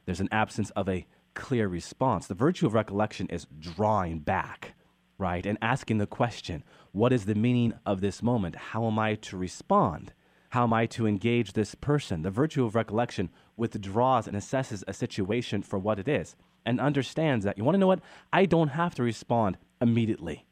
There's 0.05 0.21
an 0.21 0.29
absence 0.31 0.69
of 0.71 0.87
a 0.87 1.05
clear 1.33 1.67
response. 1.67 2.27
The 2.27 2.33
virtue 2.33 2.65
of 2.65 2.73
recollection 2.73 3.27
is 3.27 3.47
drawing 3.59 4.19
back, 4.19 4.73
right? 5.17 5.45
And 5.45 5.57
asking 5.61 5.97
the 5.97 6.07
question, 6.07 6.63
what 6.91 7.11
is 7.11 7.25
the 7.25 7.35
meaning 7.35 7.73
of 7.85 8.01
this 8.01 8.23
moment? 8.23 8.55
How 8.55 8.87
am 8.87 8.97
I 8.97 9.15
to 9.15 9.37
respond? 9.37 10.13
How 10.57 10.63
am 10.63 10.73
I 10.73 10.87
to 10.87 11.05
engage 11.05 11.53
this 11.53 11.75
person? 11.75 12.23
The 12.23 12.31
virtue 12.31 12.65
of 12.65 12.73
recollection 12.73 13.29
withdraws 13.57 14.27
and 14.27 14.35
assesses 14.35 14.83
a 14.87 14.91
situation 14.91 15.61
for 15.61 15.77
what 15.77 15.99
it 15.99 16.07
is 16.07 16.35
and 16.65 16.79
understands 16.79 17.45
that, 17.45 17.59
you 17.59 17.63
want 17.63 17.75
to 17.75 17.79
know 17.79 17.85
what? 17.85 17.99
I 18.33 18.45
don't 18.45 18.69
have 18.69 18.95
to 18.95 19.03
respond 19.03 19.59
immediately. 19.79 20.47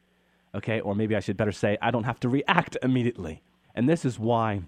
Okay? 0.54 0.78
Or 0.78 0.94
maybe 0.94 1.16
I 1.16 1.18
should 1.18 1.36
better 1.36 1.50
say, 1.50 1.76
I 1.82 1.90
don't 1.90 2.04
have 2.04 2.20
to 2.20 2.28
react 2.28 2.76
immediately. 2.84 3.42
And 3.74 3.88
this 3.88 4.04
is 4.04 4.16
why 4.16 4.60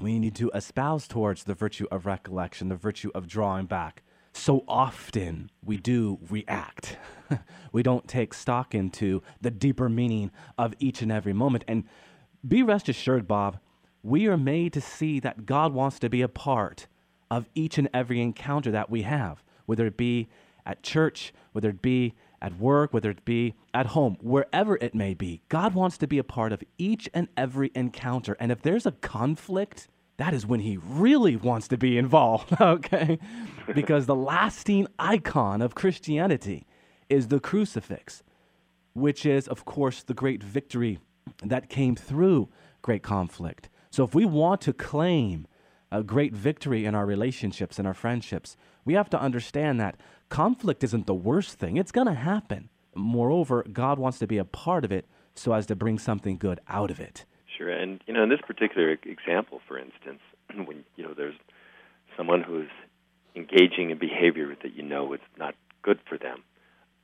we 0.00 0.18
need 0.18 0.34
to 0.34 0.50
espouse 0.52 1.06
towards 1.06 1.44
the 1.44 1.54
virtue 1.54 1.86
of 1.92 2.04
recollection, 2.04 2.70
the 2.70 2.74
virtue 2.74 3.12
of 3.14 3.28
drawing 3.28 3.66
back. 3.66 4.02
So 4.32 4.64
often 4.66 5.52
we 5.64 5.76
do 5.76 6.18
react. 6.28 6.96
we 7.72 7.84
don't 7.84 8.08
take 8.08 8.34
stock 8.34 8.74
into 8.74 9.22
the 9.40 9.52
deeper 9.52 9.88
meaning 9.88 10.32
of 10.58 10.74
each 10.80 11.02
and 11.02 11.12
every 11.12 11.34
moment. 11.34 11.62
And 11.68 11.84
be 12.44 12.64
rest 12.64 12.88
assured, 12.88 13.28
Bob, 13.28 13.60
we 14.02 14.26
are 14.26 14.36
made 14.36 14.72
to 14.72 14.80
see 14.80 15.20
that 15.20 15.46
God 15.46 15.72
wants 15.72 15.98
to 16.00 16.08
be 16.08 16.22
a 16.22 16.28
part 16.28 16.86
of 17.30 17.48
each 17.54 17.78
and 17.78 17.88
every 17.92 18.20
encounter 18.20 18.70
that 18.70 18.90
we 18.90 19.02
have, 19.02 19.42
whether 19.66 19.86
it 19.86 19.96
be 19.96 20.28
at 20.66 20.82
church, 20.82 21.32
whether 21.52 21.70
it 21.70 21.82
be 21.82 22.14
at 22.42 22.58
work, 22.58 22.92
whether 22.92 23.10
it 23.10 23.24
be 23.24 23.54
at 23.74 23.86
home, 23.86 24.16
wherever 24.20 24.76
it 24.76 24.94
may 24.94 25.14
be. 25.14 25.42
God 25.48 25.74
wants 25.74 25.98
to 25.98 26.06
be 26.06 26.18
a 26.18 26.24
part 26.24 26.52
of 26.52 26.62
each 26.78 27.08
and 27.12 27.28
every 27.36 27.70
encounter. 27.74 28.36
And 28.40 28.50
if 28.50 28.62
there's 28.62 28.86
a 28.86 28.92
conflict, 28.92 29.88
that 30.16 30.32
is 30.32 30.46
when 30.46 30.60
he 30.60 30.78
really 30.78 31.36
wants 31.36 31.68
to 31.68 31.76
be 31.76 31.98
involved, 31.98 32.54
okay? 32.60 33.18
because 33.74 34.06
the 34.06 34.14
lasting 34.14 34.86
icon 34.98 35.60
of 35.60 35.74
Christianity 35.74 36.66
is 37.08 37.28
the 37.28 37.40
crucifix, 37.40 38.22
which 38.94 39.26
is, 39.26 39.46
of 39.46 39.64
course, 39.64 40.02
the 40.02 40.14
great 40.14 40.42
victory 40.42 40.98
that 41.44 41.68
came 41.68 41.94
through 41.94 42.48
great 42.82 43.02
conflict. 43.02 43.68
So 43.90 44.04
if 44.04 44.14
we 44.14 44.24
want 44.24 44.60
to 44.62 44.72
claim 44.72 45.46
a 45.90 46.04
great 46.04 46.32
victory 46.32 46.84
in 46.86 46.94
our 46.94 47.04
relationships 47.04 47.78
and 47.78 47.88
our 47.88 47.94
friendships, 47.94 48.56
we 48.84 48.94
have 48.94 49.10
to 49.10 49.20
understand 49.20 49.80
that 49.80 49.96
conflict 50.28 50.84
isn't 50.84 51.06
the 51.06 51.14
worst 51.14 51.58
thing. 51.58 51.76
It's 51.76 51.90
going 51.90 52.06
to 52.06 52.14
happen. 52.14 52.70
Moreover, 52.94 53.64
God 53.72 53.98
wants 53.98 54.18
to 54.20 54.28
be 54.28 54.38
a 54.38 54.44
part 54.44 54.84
of 54.84 54.92
it 54.92 55.06
so 55.34 55.52
as 55.52 55.66
to 55.66 55.76
bring 55.76 55.98
something 55.98 56.38
good 56.38 56.60
out 56.68 56.90
of 56.90 57.00
it. 57.00 57.24
Sure, 57.58 57.68
and 57.68 58.00
you 58.06 58.14
know, 58.14 58.22
in 58.22 58.28
this 58.28 58.40
particular 58.46 58.90
example, 58.90 59.60
for 59.66 59.78
instance, 59.78 60.20
when 60.66 60.84
you 60.96 61.04
know 61.04 61.14
there's 61.14 61.34
someone 62.16 62.42
who's 62.42 62.70
engaging 63.34 63.90
in 63.90 63.98
behavior 63.98 64.56
that 64.62 64.74
you 64.74 64.82
know 64.82 65.12
is 65.12 65.20
not 65.36 65.54
good 65.82 65.98
for 66.08 66.16
them, 66.16 66.42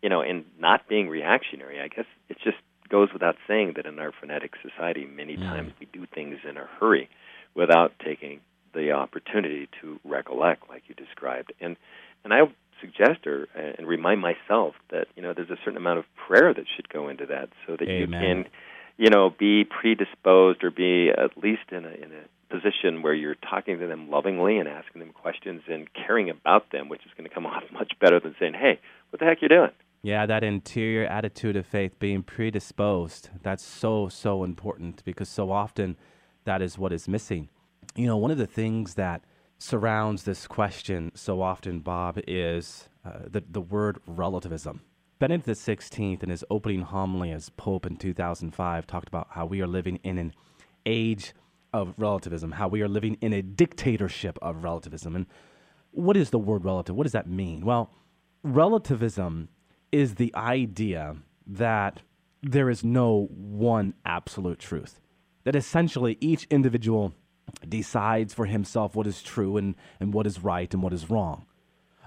you 0.03 0.09
know, 0.09 0.21
and 0.21 0.45
not 0.59 0.89
being 0.89 1.09
reactionary, 1.09 1.81
I 1.81 1.89
guess 1.89 2.07
it's 2.29 2.43
just 2.43 2.59
goes 2.89 3.13
without 3.13 3.37
saying 3.47 3.75
that 3.77 3.87
in 3.87 3.99
our 3.99 4.13
frenetic 4.13 4.53
society, 4.63 5.07
many 5.07 5.37
mm. 5.37 5.43
times 5.43 5.73
we 5.81 5.87
do 5.93 6.07
things 6.15 6.39
in 6.49 6.57
a 6.57 6.67
hurry 6.79 7.09
without 7.55 7.93
taking 8.05 8.41
the 8.75 8.93
opportunity 8.93 9.69
to 9.81 9.99
recollect, 10.05 10.69
like 10.69 10.83
you 10.89 10.95
described. 10.95 11.53
And 11.61 11.77
and 12.25 12.35
I 12.35 12.41
suggest 12.81 13.27
or 13.27 13.49
and 13.55 13.87
remind 13.87 14.21
myself 14.21 14.75
that 14.91 15.07
you 15.17 15.23
know 15.23 15.33
there's 15.35 15.51
a 15.51 15.57
certain 15.65 15.77
amount 15.77 15.99
of 15.99 16.05
prayer 16.29 16.53
that 16.53 16.65
should 16.75 16.89
go 16.89 17.09
into 17.09 17.27
that, 17.27 17.49
so 17.67 17.77
that 17.77 17.89
Amen. 17.89 17.99
you 17.99 18.07
can, 18.07 18.45
you 18.99 19.11
know, 19.11 19.31
be 19.31 19.65
predisposed 19.65 20.63
or 20.63 20.71
be 20.71 21.11
at 21.11 21.37
least 21.43 21.71
in 21.71 21.85
a 21.85 21.91
in 21.91 22.13
a 22.13 22.55
position 22.55 23.03
where 23.03 23.15
you're 23.15 23.35
talking 23.35 23.79
to 23.81 23.87
them 23.87 24.09
lovingly 24.09 24.59
and 24.59 24.69
asking 24.69 25.01
them 25.01 25.11
questions 25.13 25.63
and 25.69 25.89
caring 25.95 26.31
about 26.31 26.71
them, 26.71 26.89
which 26.89 27.05
is 27.05 27.11
going 27.17 27.29
to 27.29 27.35
come 27.35 27.47
off 27.47 27.65
much 27.73 27.93
better 28.01 28.21
than 28.21 28.35
saying, 28.39 28.55
"Hey, 28.55 28.79
what 29.11 29.21
the 29.21 29.27
heck 29.27 29.43
you 29.43 29.49
doing?" 29.49 29.71
Yeah, 30.07 30.25
that 30.27 30.45
interior 30.45 31.05
attitude 31.05 31.57
of 31.57 31.67
faith, 31.67 31.99
being 31.99 32.23
predisposed, 32.23 33.31
that's 33.43 33.65
so, 33.65 34.09
so 34.09 34.45
important 34.45 35.03
because 35.05 35.29
so 35.29 35.51
often 35.51 35.97
that 36.45 36.63
is 36.63 36.79
what 36.79 36.93
is 36.93 37.09
missing. 37.09 37.49
You 37.97 38.07
know, 38.07 38.17
one 38.17 38.31
of 38.31 38.39
the 38.39 38.47
things 38.47 38.95
that 38.95 39.25
surrounds 39.59 40.23
this 40.23 40.47
question 40.47 41.11
so 41.17 41.43
often, 41.43 41.81
Bob, 41.81 42.21
is 42.29 42.89
uh, 43.05 43.23
the, 43.27 43.43
the 43.51 43.61
word 43.61 43.99
relativism. 44.07 44.83
Benedict 45.19 45.49
XVI, 45.49 46.23
in 46.23 46.31
his 46.31 46.45
opening 46.51 46.83
homily 46.83 47.33
as 47.33 47.49
Pope 47.49 47.85
in 47.85 47.97
2005, 47.97 48.87
talked 48.87 49.09
about 49.09 49.27
how 49.33 49.45
we 49.45 49.61
are 49.61 49.67
living 49.67 49.99
in 50.05 50.19
an 50.19 50.33
age 50.87 51.35
of 51.73 51.95
relativism, 51.97 52.53
how 52.53 52.69
we 52.69 52.81
are 52.81 52.89
living 52.89 53.19
in 53.21 53.33
a 53.33 53.43
dictatorship 53.43 54.39
of 54.41 54.63
relativism. 54.63 55.17
And 55.17 55.27
what 55.91 56.17
is 56.17 56.31
the 56.31 56.39
word 56.39 56.65
relative? 56.65 56.95
What 56.95 57.07
does 57.07 57.13
that 57.13 57.29
mean? 57.29 57.65
Well, 57.65 57.91
relativism 58.45 59.49
is 59.93 60.15
the 60.15 60.35
idea 60.35 61.17
that 61.47 62.03
there 62.43 62.71
is 62.71 62.85
no 62.85 63.29
one 63.31 63.95
absolute 64.05 64.59
truth, 64.59 65.01
that 65.45 65.57
essentially 65.57 66.17
each 66.21 66.47
individual 66.51 67.13
decides 67.69 68.35
for 68.35 68.47
himself 68.47 68.95
what 68.95 69.07
is 69.07 69.23
true 69.23 69.57
and, 69.57 69.75
and 70.01 70.13
what 70.13 70.27
is 70.27 70.43
right 70.43 70.73
and 70.75 70.83
what 70.83 70.93
is 70.93 71.11
wrong. 71.11 71.47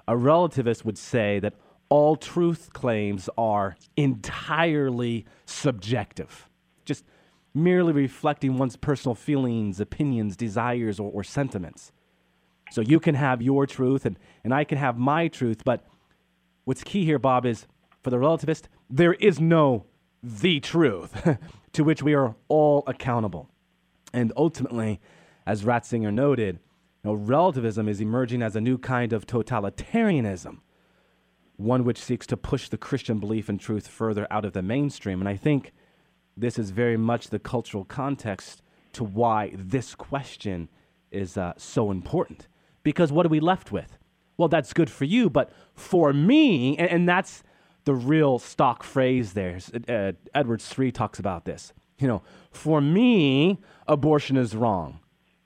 A 0.07 0.13
relativist 0.13 0.83
would 0.86 0.98
say 0.98 1.39
that 1.39 1.55
all 1.89 2.15
truth 2.15 2.71
claims 2.74 3.29
are 3.38 3.75
entirely 3.98 5.25
subjective, 5.45 6.50
just 6.86 7.05
merely 7.53 7.93
reflecting 7.93 8.57
one's 8.57 8.75
personal 8.75 9.15
feelings, 9.15 9.79
opinions, 9.79 10.36
desires, 10.36 11.00
or, 11.00 11.12
or 11.12 11.24
sentiments. 11.24 11.91
So 12.71 12.81
you 12.81 13.00
can 13.00 13.15
have 13.15 13.41
your 13.41 13.65
truth 13.65 14.05
and, 14.05 14.17
and 14.43 14.53
I 14.53 14.63
can 14.63 14.77
have 14.77 14.98
my 14.98 15.27
truth, 15.27 15.63
but 15.63 15.86
what's 16.69 16.83
key 16.83 17.03
here, 17.03 17.17
Bob, 17.17 17.47
is 17.47 17.65
for 18.03 18.11
the 18.11 18.17
relativist, 18.17 18.65
there 18.91 19.15
is 19.15 19.39
no 19.39 19.88
the 20.21 20.59
truth 20.59 21.27
to 21.73 21.83
which 21.83 22.03
we 22.03 22.13
are 22.13 22.35
all 22.47 22.83
accountable. 22.85 23.49
And 24.13 24.31
ultimately, 24.38 25.01
as 25.47 25.63
Ratzinger 25.63 26.13
noted, 26.13 26.59
you 27.03 27.09
know, 27.09 27.13
relativism 27.15 27.89
is 27.89 27.99
emerging 27.99 28.43
as 28.43 28.55
a 28.55 28.61
new 28.61 28.77
kind 28.77 29.13
of 29.13 29.25
totalitarianism, 29.25 30.59
one 31.55 31.85
which 31.85 31.97
seeks 31.97 32.27
to 32.27 32.38
push 32.38 32.69
the 32.69 32.77
Christian 32.77 33.19
belief 33.19 33.49
and 33.49 33.59
truth 33.59 33.88
further 33.88 34.27
out 34.29 34.45
of 34.45 34.53
the 34.53 34.61
mainstream. 34.61 35.21
And 35.21 35.27
I 35.27 35.38
think 35.38 35.73
this 36.38 36.59
is 36.59 36.69
very 36.69 36.97
much 36.97 37.31
the 37.31 37.39
cultural 37.39 37.83
context 37.83 38.61
to 38.93 39.03
why 39.03 39.53
this 39.55 39.95
question 39.95 40.69
is 41.09 41.35
uh, 41.35 41.53
so 41.57 41.89
important. 41.89 42.47
Because 42.83 43.11
what 43.11 43.25
are 43.25 43.29
we 43.29 43.39
left 43.39 43.71
with? 43.71 43.99
Well, 44.39 44.48
that's 44.48 44.72
good 44.72 44.89
for 44.89 45.03
you, 45.03 45.29
but 45.29 45.51
for 45.75 46.13
me, 46.13 46.77
and, 46.77 46.89
and 46.89 47.10
that's 47.10 47.43
the 47.84 47.93
real 47.93 48.39
stock 48.39 48.84
phrase 48.84 49.34
there. 49.34 49.60
Uh, 49.89 50.13
Edward 50.34 50.62
Sri 50.62 50.93
talks 50.93 51.19
about 51.19 51.43
this. 51.43 51.74
You 52.00 52.08
know, 52.08 52.24
for 52.50 52.79
me, 52.79 53.60
abortion 53.86 54.38
is 54.38 54.55
wrong. 54.55 55.01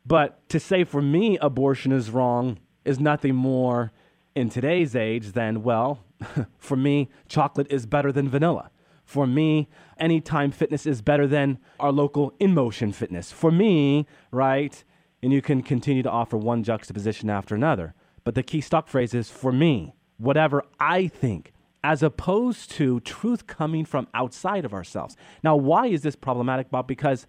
But 0.05 0.47
to 0.49 0.59
say 0.59 0.83
for 0.83 1.01
me 1.01 1.39
abortion 1.39 1.91
is 1.91 2.11
wrong 2.11 2.59
is 2.85 2.99
nothing 2.99 3.33
more 3.33 3.91
in 4.35 4.51
today's 4.51 4.95
age 4.95 5.31
than, 5.31 5.63
well, 5.63 5.97
for 6.59 6.77
me, 6.77 7.09
chocolate 7.27 7.71
is 7.71 7.87
better 7.87 8.11
than 8.11 8.29
vanilla. 8.29 8.69
For 9.05 9.25
me, 9.25 9.69
anytime 9.97 10.51
fitness 10.51 10.85
is 10.85 11.01
better 11.01 11.25
than 11.25 11.57
our 11.79 11.91
local 11.91 12.31
in 12.39 12.53
motion 12.53 12.91
fitness. 12.91 13.31
For 13.31 13.49
me, 13.51 14.05
right? 14.29 14.83
And 15.23 15.33
you 15.33 15.41
can 15.41 15.63
continue 15.63 16.03
to 16.03 16.11
offer 16.11 16.37
one 16.37 16.63
juxtaposition 16.63 17.31
after 17.31 17.55
another. 17.55 17.95
But 18.23 18.35
the 18.35 18.43
key 18.43 18.61
stock 18.61 18.87
phrase 18.87 19.13
is 19.13 19.29
for 19.29 19.51
me, 19.51 19.93
whatever 20.17 20.63
I 20.79 21.07
think, 21.07 21.53
as 21.83 22.01
opposed 22.01 22.71
to 22.71 23.01
truth 23.01 23.45
coming 23.45 23.83
from 23.83 24.07
outside 24.13 24.63
of 24.63 24.73
ourselves. 24.73 25.17
Now, 25.43 25.55
why 25.55 25.87
is 25.87 26.01
this 26.01 26.15
problematic, 26.15 26.71
Bob? 26.71 26.87
Because 26.87 27.27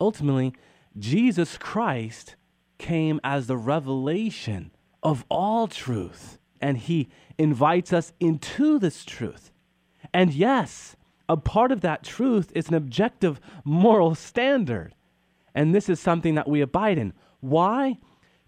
ultimately, 0.00 0.54
Jesus 0.98 1.58
Christ 1.58 2.36
came 2.78 3.20
as 3.24 3.46
the 3.46 3.56
revelation 3.56 4.70
of 5.02 5.24
all 5.28 5.66
truth, 5.66 6.38
and 6.60 6.78
he 6.78 7.08
invites 7.38 7.92
us 7.92 8.12
into 8.20 8.78
this 8.78 9.04
truth. 9.04 9.50
And 10.14 10.32
yes, 10.32 10.96
a 11.28 11.36
part 11.36 11.72
of 11.72 11.80
that 11.80 12.04
truth 12.04 12.52
is 12.54 12.68
an 12.68 12.74
objective 12.74 13.40
moral 13.64 14.14
standard. 14.14 14.94
And 15.54 15.74
this 15.74 15.88
is 15.88 15.98
something 15.98 16.34
that 16.34 16.48
we 16.48 16.60
abide 16.60 16.98
in. 16.98 17.12
Why? 17.40 17.98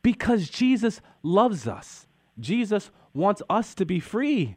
Because 0.03 0.49
Jesus 0.49 1.01
loves 1.23 1.67
us. 1.67 2.07
Jesus 2.39 2.91
wants 3.15 3.43
us 3.51 3.75
to 3.75 3.85
be 3.85 4.01
free. 4.01 4.57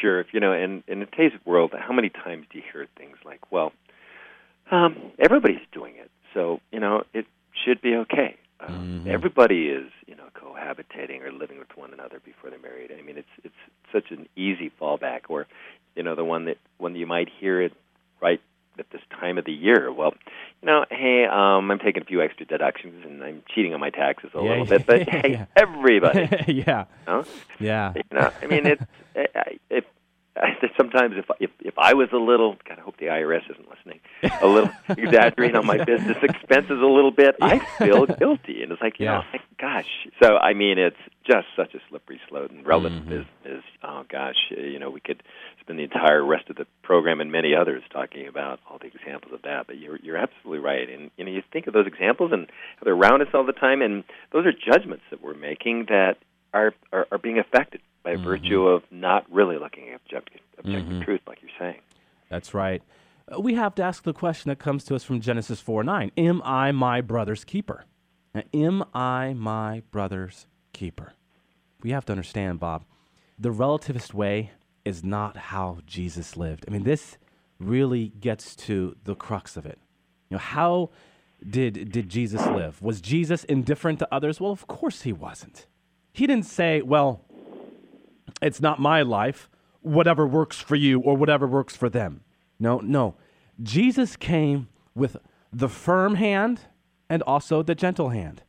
Sure. 0.00 0.20
If 0.20 0.28
you 0.32 0.40
know, 0.40 0.52
in 0.52 0.84
in 0.86 1.00
today's 1.00 1.32
world, 1.44 1.72
how 1.76 1.92
many 1.92 2.10
times 2.10 2.46
do 2.50 2.58
you 2.58 2.64
hear 2.72 2.86
things 2.96 3.16
like, 3.24 3.50
"Well, 3.50 3.72
um, 4.70 5.12
everybody's 5.18 5.66
doing 5.72 5.94
it, 5.96 6.10
so 6.32 6.60
you 6.70 6.80
know 6.80 7.04
it 7.12 7.26
should 7.64 7.80
be 7.80 7.94
okay." 7.96 8.36
Uh, 8.60 8.68
mm-hmm. 8.68 9.10
Everybody 9.10 9.68
is, 9.68 9.90
you 10.06 10.14
know, 10.14 10.24
cohabitating 10.34 11.22
or 11.22 11.32
living 11.32 11.58
with 11.58 11.76
one 11.76 11.92
another 11.92 12.20
before 12.24 12.50
they're 12.50 12.58
married. 12.58 12.92
I 12.96 13.02
mean, 13.02 13.18
it's 13.18 13.28
it's 13.42 13.54
such 13.92 14.10
an 14.10 14.28
easy 14.36 14.70
fallback. 14.80 15.22
Or, 15.28 15.46
you 15.96 16.02
know, 16.02 16.14
the 16.14 16.24
one 16.24 16.44
that 16.46 16.58
when 16.78 16.94
you 16.94 17.06
might 17.06 17.28
hear 17.40 17.60
it 17.60 17.72
right 18.20 18.40
at 18.78 18.90
this 18.90 19.00
time 19.20 19.38
of 19.38 19.44
the 19.44 19.52
year. 19.52 19.92
Well, 19.92 20.14
you 20.62 20.66
know, 20.66 20.84
hey, 20.90 21.26
um, 21.30 21.70
I'm 21.70 21.78
taking 21.78 22.02
a 22.02 22.04
few 22.04 22.22
extra 22.22 22.46
deductions 22.46 23.04
and 23.04 23.22
I'm 23.22 23.42
cheating 23.54 23.74
on 23.74 23.80
my 23.80 23.90
taxes 23.90 24.30
a 24.34 24.42
yeah, 24.42 24.50
little 24.50 24.66
bit, 24.66 24.86
but 24.86 25.02
hey, 25.08 25.32
yeah. 25.32 25.46
everybody, 25.56 26.28
yeah, 26.52 26.84
you 27.06 27.06
know? 27.06 27.24
yeah, 27.60 27.92
you 27.94 28.02
know, 28.12 28.32
I 28.42 28.46
mean, 28.46 28.66
it's 28.66 28.82
if 30.62 30.70
sometimes 30.76 31.14
if 31.16 31.26
if 31.38 31.50
if 31.60 31.74
I 31.78 31.94
was 31.94 32.08
a 32.12 32.16
little, 32.16 32.56
God, 32.68 32.78
I 32.78 32.82
hope 32.82 32.96
the 32.98 33.06
IRS 33.06 33.48
isn't 33.50 33.68
listening, 33.68 34.00
a 34.42 34.46
little 34.46 34.70
exaggerating 34.88 35.56
on 35.56 35.66
my 35.66 35.84
business 35.84 36.16
expenses 36.22 36.80
a 36.82 36.86
little 36.86 37.12
bit, 37.12 37.36
I 37.40 37.60
feel 37.78 38.06
guilty, 38.06 38.62
and 38.62 38.72
it's 38.72 38.82
like, 38.82 38.98
you 38.98 39.06
yeah. 39.06 39.22
know, 39.32 39.38
gosh. 39.60 40.08
So 40.20 40.36
I 40.36 40.54
mean, 40.54 40.78
it's 40.78 40.96
just 41.24 41.46
such 41.54 41.74
a 41.74 41.78
slippery 41.88 42.20
slope, 42.28 42.50
and 42.50 42.66
relativism 42.66 43.26
mm-hmm. 43.44 43.58
is, 43.58 43.62
oh 43.84 44.04
gosh, 44.08 44.50
you 44.50 44.78
know, 44.78 44.90
we 44.90 45.00
could 45.00 45.22
spend 45.64 45.78
the 45.78 45.84
entire 45.84 46.24
rest 46.24 46.50
of 46.50 46.56
the 46.56 46.66
program 46.82 47.20
and 47.20 47.32
many 47.32 47.54
others 47.54 47.82
talking 47.92 48.26
about 48.26 48.60
all 48.68 48.78
the 48.78 48.86
examples 48.86 49.32
of 49.32 49.42
that. 49.42 49.66
But 49.66 49.78
you're 49.78 49.96
you're 49.96 50.16
absolutely 50.16 50.58
right, 50.58 50.88
and 50.88 51.10
you 51.16 51.24
know, 51.24 51.30
you 51.30 51.42
think 51.52 51.66
of 51.66 51.72
those 51.72 51.86
examples, 51.86 52.32
and 52.32 52.46
they're 52.82 52.94
around 52.94 53.22
us 53.22 53.28
all 53.34 53.44
the 53.44 53.52
time, 53.52 53.82
and 53.82 54.04
those 54.32 54.46
are 54.46 54.52
judgments 54.52 55.04
that 55.10 55.22
we're 55.22 55.34
making 55.34 55.86
that 55.88 56.16
are 56.52 56.72
are, 56.92 57.06
are 57.10 57.18
being 57.18 57.38
affected 57.38 57.80
by 58.02 58.14
mm-hmm. 58.14 58.24
virtue 58.24 58.66
of 58.66 58.82
not 58.90 59.24
really 59.32 59.58
looking 59.58 59.88
at 59.88 60.00
objective, 60.04 60.40
objective 60.58 60.92
mm-hmm. 60.92 61.02
truth, 61.02 61.20
like 61.26 61.38
you're 61.40 61.50
saying. 61.58 61.80
That's 62.28 62.54
right. 62.54 62.82
Uh, 63.32 63.40
we 63.40 63.54
have 63.54 63.74
to 63.76 63.82
ask 63.82 64.02
the 64.02 64.12
question 64.12 64.50
that 64.50 64.58
comes 64.58 64.84
to 64.84 64.94
us 64.94 65.02
from 65.02 65.20
Genesis 65.20 65.60
4 65.60 65.82
9 65.82 66.12
Am 66.16 66.42
I 66.44 66.72
my 66.72 67.00
brother's 67.00 67.44
keeper? 67.44 67.84
Now, 68.34 68.42
am 68.52 68.84
I 68.92 69.32
my 69.32 69.82
brother's 69.90 70.46
keeper? 70.72 71.12
We 71.82 71.90
have 71.90 72.04
to 72.06 72.12
understand, 72.12 72.60
Bob, 72.60 72.84
the 73.38 73.50
relativist 73.50 74.14
way 74.14 74.52
is 74.84 75.02
not 75.02 75.36
how 75.36 75.78
Jesus 75.86 76.36
lived. 76.36 76.64
I 76.68 76.70
mean, 76.70 76.84
this 76.84 77.16
really 77.58 78.08
gets 78.20 78.54
to 78.56 78.96
the 79.04 79.14
crux 79.14 79.56
of 79.56 79.66
it. 79.66 79.78
You 80.28 80.36
know, 80.36 80.40
how 80.40 80.90
did, 81.48 81.90
did 81.92 82.08
Jesus 82.08 82.46
live? 82.46 82.82
Was 82.82 83.00
Jesus 83.00 83.44
indifferent 83.44 83.98
to 84.00 84.08
others? 84.12 84.40
Well, 84.40 84.52
of 84.52 84.66
course 84.66 85.02
he 85.02 85.12
wasn't. 85.12 85.66
He 86.12 86.26
didn't 86.26 86.46
say, 86.46 86.82
well, 86.82 87.22
it's 88.40 88.60
not 88.60 88.78
my 88.78 89.02
life, 89.02 89.48
whatever 89.80 90.26
works 90.26 90.58
for 90.58 90.76
you 90.76 91.00
or 91.00 91.16
whatever 91.16 91.46
works 91.46 91.76
for 91.76 91.88
them. 91.88 92.22
No, 92.58 92.78
no. 92.78 93.16
Jesus 93.62 94.16
came 94.16 94.68
with 94.94 95.16
the 95.52 95.68
firm 95.68 96.16
hand 96.16 96.60
and 97.08 97.22
also 97.22 97.62
the 97.62 97.74
gentle 97.74 98.10
hand. 98.10 98.42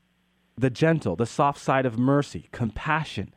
The 0.58 0.70
gentle, 0.70 1.16
the 1.16 1.26
soft 1.26 1.60
side 1.60 1.86
of 1.86 2.00
mercy, 2.00 2.48
compassion, 2.52 3.34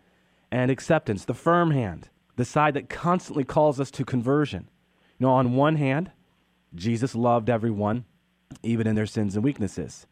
and 0.53 0.71
acceptance. 0.71 1.25
The 1.25 1.35
firm 1.35 1.73
hand, 1.73 2.09
the 2.39 2.45
side 2.45 2.73
that 2.75 2.89
constantly 2.89 3.43
calls 3.43 3.81
us 3.81 3.91
to 3.91 4.05
conversion. 4.05 4.69
You 5.19 5.27
know, 5.27 5.33
on 5.33 5.57
one 5.57 5.75
hand, 5.75 6.13
Jesus 6.73 7.17
loved 7.17 7.51
everyone, 7.51 8.05
even 8.63 8.87
in 8.87 8.95
their 8.95 9.07
sins 9.07 9.35
and 9.35 9.43
weaknesses. 9.43 10.07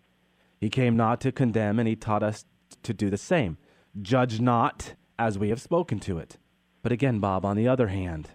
He 0.61 0.69
came 0.69 0.97
not 0.97 1.21
to 1.21 1.31
condemn, 1.31 1.79
and 1.79 1.87
he 1.87 1.95
taught 1.95 2.25
us 2.25 2.45
to 2.83 2.93
do 2.93 3.11
the 3.11 3.17
same. 3.17 3.59
Judge 4.03 4.41
not 4.41 4.95
as 5.17 5.39
we 5.39 5.51
have 5.51 5.61
spoken 5.63 6.01
to 6.01 6.19
it. 6.19 6.37
But 6.83 6.91
again, 6.91 7.21
Bob, 7.21 7.45
on 7.45 7.57
the 7.57 7.69
other 7.69 7.87
hand, 7.87 8.31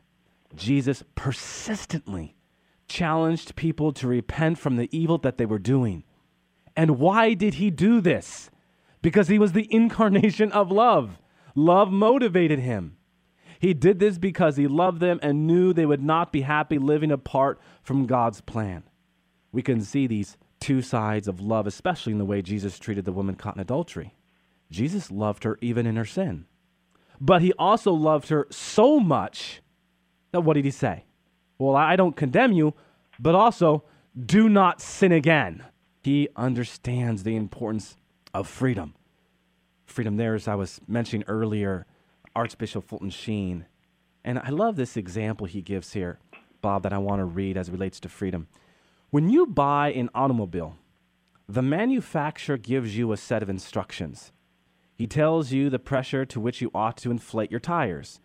Jesus 0.55 1.03
persistently 1.15 2.37
challenged 2.87 3.57
people 3.57 3.91
to 3.91 4.07
repent 4.07 4.57
from 4.57 4.77
the 4.77 4.87
evil 4.97 5.17
that 5.17 5.37
they 5.37 5.45
were 5.45 5.59
doing. 5.59 6.05
And 6.77 6.97
why 6.97 7.33
did 7.33 7.55
he 7.55 7.69
do 7.69 7.99
this? 7.99 8.49
Because 9.01 9.27
he 9.27 9.37
was 9.37 9.51
the 9.51 9.67
incarnation 9.69 10.49
of 10.53 10.71
love. 10.71 11.19
Love 11.55 11.91
motivated 11.91 12.59
him. 12.59 12.95
He 13.61 13.75
did 13.75 13.99
this 13.99 14.17
because 14.17 14.57
he 14.57 14.65
loved 14.65 14.99
them 14.99 15.19
and 15.21 15.45
knew 15.45 15.71
they 15.71 15.85
would 15.85 16.01
not 16.01 16.31
be 16.31 16.41
happy 16.41 16.79
living 16.79 17.11
apart 17.11 17.61
from 17.83 18.07
God's 18.07 18.41
plan. 18.41 18.81
We 19.51 19.61
can 19.61 19.81
see 19.81 20.07
these 20.07 20.35
two 20.59 20.81
sides 20.81 21.27
of 21.27 21.39
love, 21.39 21.67
especially 21.67 22.11
in 22.11 22.17
the 22.17 22.25
way 22.25 22.41
Jesus 22.41 22.79
treated 22.79 23.05
the 23.05 23.11
woman 23.11 23.35
caught 23.35 23.55
in 23.55 23.61
adultery. 23.61 24.15
Jesus 24.71 25.11
loved 25.11 25.43
her 25.43 25.59
even 25.61 25.85
in 25.85 25.95
her 25.95 26.05
sin. 26.05 26.45
But 27.19 27.43
he 27.43 27.53
also 27.53 27.91
loved 27.93 28.29
her 28.29 28.47
so 28.49 28.99
much 28.99 29.61
that 30.31 30.41
what 30.41 30.55
did 30.55 30.65
he 30.65 30.71
say? 30.71 31.05
Well, 31.59 31.75
I 31.75 31.95
don't 31.95 32.15
condemn 32.15 32.53
you, 32.53 32.73
but 33.19 33.35
also 33.35 33.83
do 34.25 34.49
not 34.49 34.81
sin 34.81 35.11
again. 35.11 35.63
He 36.01 36.29
understands 36.35 37.21
the 37.21 37.35
importance 37.35 37.95
of 38.33 38.47
freedom. 38.47 38.95
Freedom 39.85 40.17
there, 40.17 40.33
as 40.33 40.47
I 40.47 40.55
was 40.55 40.81
mentioning 40.87 41.25
earlier, 41.27 41.85
Archbishop 42.35 42.87
Fulton 42.87 43.09
Sheen. 43.09 43.65
And 44.23 44.39
I 44.39 44.49
love 44.49 44.75
this 44.75 44.97
example 44.97 45.47
he 45.47 45.61
gives 45.61 45.93
here, 45.93 46.19
Bob, 46.61 46.83
that 46.83 46.93
I 46.93 46.97
want 46.97 47.19
to 47.19 47.25
read 47.25 47.57
as 47.57 47.69
it 47.69 47.71
relates 47.71 47.99
to 48.01 48.09
freedom. 48.09 48.47
When 49.09 49.29
you 49.29 49.45
buy 49.45 49.91
an 49.91 50.09
automobile, 50.13 50.77
the 51.47 51.61
manufacturer 51.61 52.57
gives 52.57 52.97
you 52.97 53.11
a 53.11 53.17
set 53.17 53.43
of 53.43 53.49
instructions. 53.49 54.31
He 54.93 55.07
tells 55.07 55.51
you 55.51 55.69
the 55.69 55.79
pressure 55.79 56.25
to 56.25 56.39
which 56.39 56.61
you 56.61 56.71
ought 56.73 56.97
to 56.97 57.11
inflate 57.11 57.51
your 57.51 57.59
tires, 57.59 58.19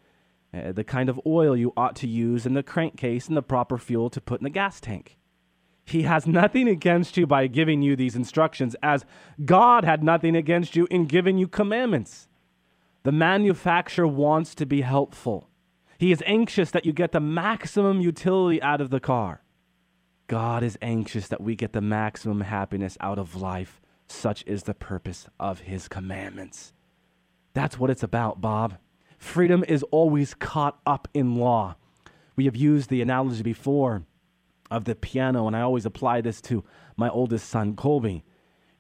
uh, 0.54 0.72
the 0.72 0.84
kind 0.84 1.08
of 1.08 1.20
oil 1.26 1.56
you 1.56 1.72
ought 1.76 1.96
to 1.96 2.06
use 2.06 2.46
in 2.46 2.54
the 2.54 2.62
crankcase, 2.62 3.28
and 3.28 3.36
the 3.36 3.42
proper 3.42 3.78
fuel 3.78 4.10
to 4.10 4.20
put 4.20 4.40
in 4.40 4.44
the 4.44 4.50
gas 4.50 4.80
tank. 4.80 5.16
He 5.84 6.02
has 6.02 6.26
nothing 6.26 6.68
against 6.68 7.16
you 7.16 7.26
by 7.26 7.46
giving 7.46 7.80
you 7.80 7.96
these 7.96 8.16
instructions, 8.16 8.76
as 8.82 9.04
God 9.44 9.84
had 9.84 10.04
nothing 10.04 10.36
against 10.36 10.76
you 10.76 10.86
in 10.90 11.06
giving 11.06 11.38
you 11.38 11.48
commandments. 11.48 12.28
The 13.06 13.12
manufacturer 13.12 14.08
wants 14.08 14.52
to 14.56 14.66
be 14.66 14.80
helpful. 14.80 15.48
He 15.96 16.10
is 16.10 16.24
anxious 16.26 16.72
that 16.72 16.84
you 16.84 16.92
get 16.92 17.12
the 17.12 17.20
maximum 17.20 18.00
utility 18.00 18.60
out 18.60 18.80
of 18.80 18.90
the 18.90 18.98
car. 18.98 19.44
God 20.26 20.64
is 20.64 20.76
anxious 20.82 21.28
that 21.28 21.40
we 21.40 21.54
get 21.54 21.72
the 21.72 21.80
maximum 21.80 22.40
happiness 22.40 22.98
out 23.00 23.20
of 23.20 23.36
life 23.36 23.80
such 24.08 24.42
is 24.44 24.64
the 24.64 24.74
purpose 24.74 25.28
of 25.38 25.60
his 25.60 25.86
commandments. 25.86 26.72
That's 27.54 27.78
what 27.78 27.90
it's 27.90 28.02
about, 28.02 28.40
Bob. 28.40 28.76
Freedom 29.18 29.64
is 29.68 29.84
always 29.92 30.34
caught 30.34 30.80
up 30.84 31.06
in 31.14 31.36
law. 31.36 31.76
We 32.34 32.46
have 32.46 32.56
used 32.56 32.90
the 32.90 33.02
analogy 33.02 33.44
before 33.44 34.02
of 34.68 34.84
the 34.84 34.96
piano, 34.96 35.46
and 35.46 35.54
I 35.54 35.60
always 35.60 35.86
apply 35.86 36.22
this 36.22 36.40
to 36.40 36.64
my 36.96 37.08
oldest 37.08 37.48
son, 37.48 37.76
Colby. 37.76 38.24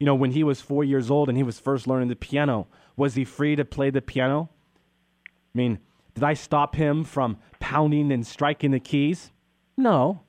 You 0.00 0.06
know, 0.06 0.16
when 0.16 0.32
he 0.32 0.42
was 0.42 0.60
four 0.60 0.82
years 0.82 1.12
old 1.12 1.28
and 1.28 1.38
he 1.38 1.44
was 1.44 1.60
first 1.60 1.86
learning 1.86 2.08
the 2.08 2.16
piano, 2.16 2.66
was 2.96 3.14
he 3.14 3.24
free 3.24 3.56
to 3.56 3.64
play 3.64 3.90
the 3.90 4.02
piano? 4.02 4.50
I 5.26 5.30
mean, 5.54 5.78
did 6.14 6.24
I 6.24 6.34
stop 6.34 6.76
him 6.76 7.04
from 7.04 7.38
pounding 7.60 8.10
and 8.10 8.26
striking 8.26 8.70
the 8.70 8.80
keys? 8.80 9.32
No. 9.76 10.22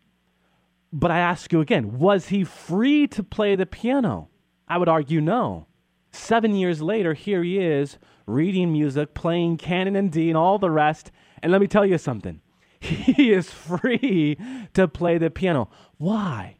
But 0.91 1.11
I 1.11 1.19
ask 1.19 1.51
you 1.51 1.61
again, 1.61 1.97
was 1.97 2.27
he 2.29 2.43
free 2.43 3.07
to 3.07 3.23
play 3.23 3.55
the 3.55 3.65
piano? 3.65 4.29
I 4.67 4.77
would 4.77 4.89
argue 4.89 5.21
no. 5.21 5.67
Seven 6.11 6.55
years 6.55 6.81
later, 6.81 7.13
here 7.13 7.43
he 7.43 7.59
is 7.59 7.97
reading 8.25 8.71
music, 8.71 9.13
playing 9.13 9.57
canon 9.57 9.95
and 9.95 10.11
D, 10.11 10.29
and 10.29 10.37
all 10.37 10.59
the 10.59 10.71
rest. 10.71 11.11
And 11.41 11.51
let 11.51 11.61
me 11.61 11.67
tell 11.67 11.85
you 11.85 11.97
something 11.97 12.41
he 12.79 13.31
is 13.31 13.49
free 13.49 14.37
to 14.73 14.87
play 14.87 15.17
the 15.17 15.29
piano. 15.29 15.69
Why? 15.97 16.56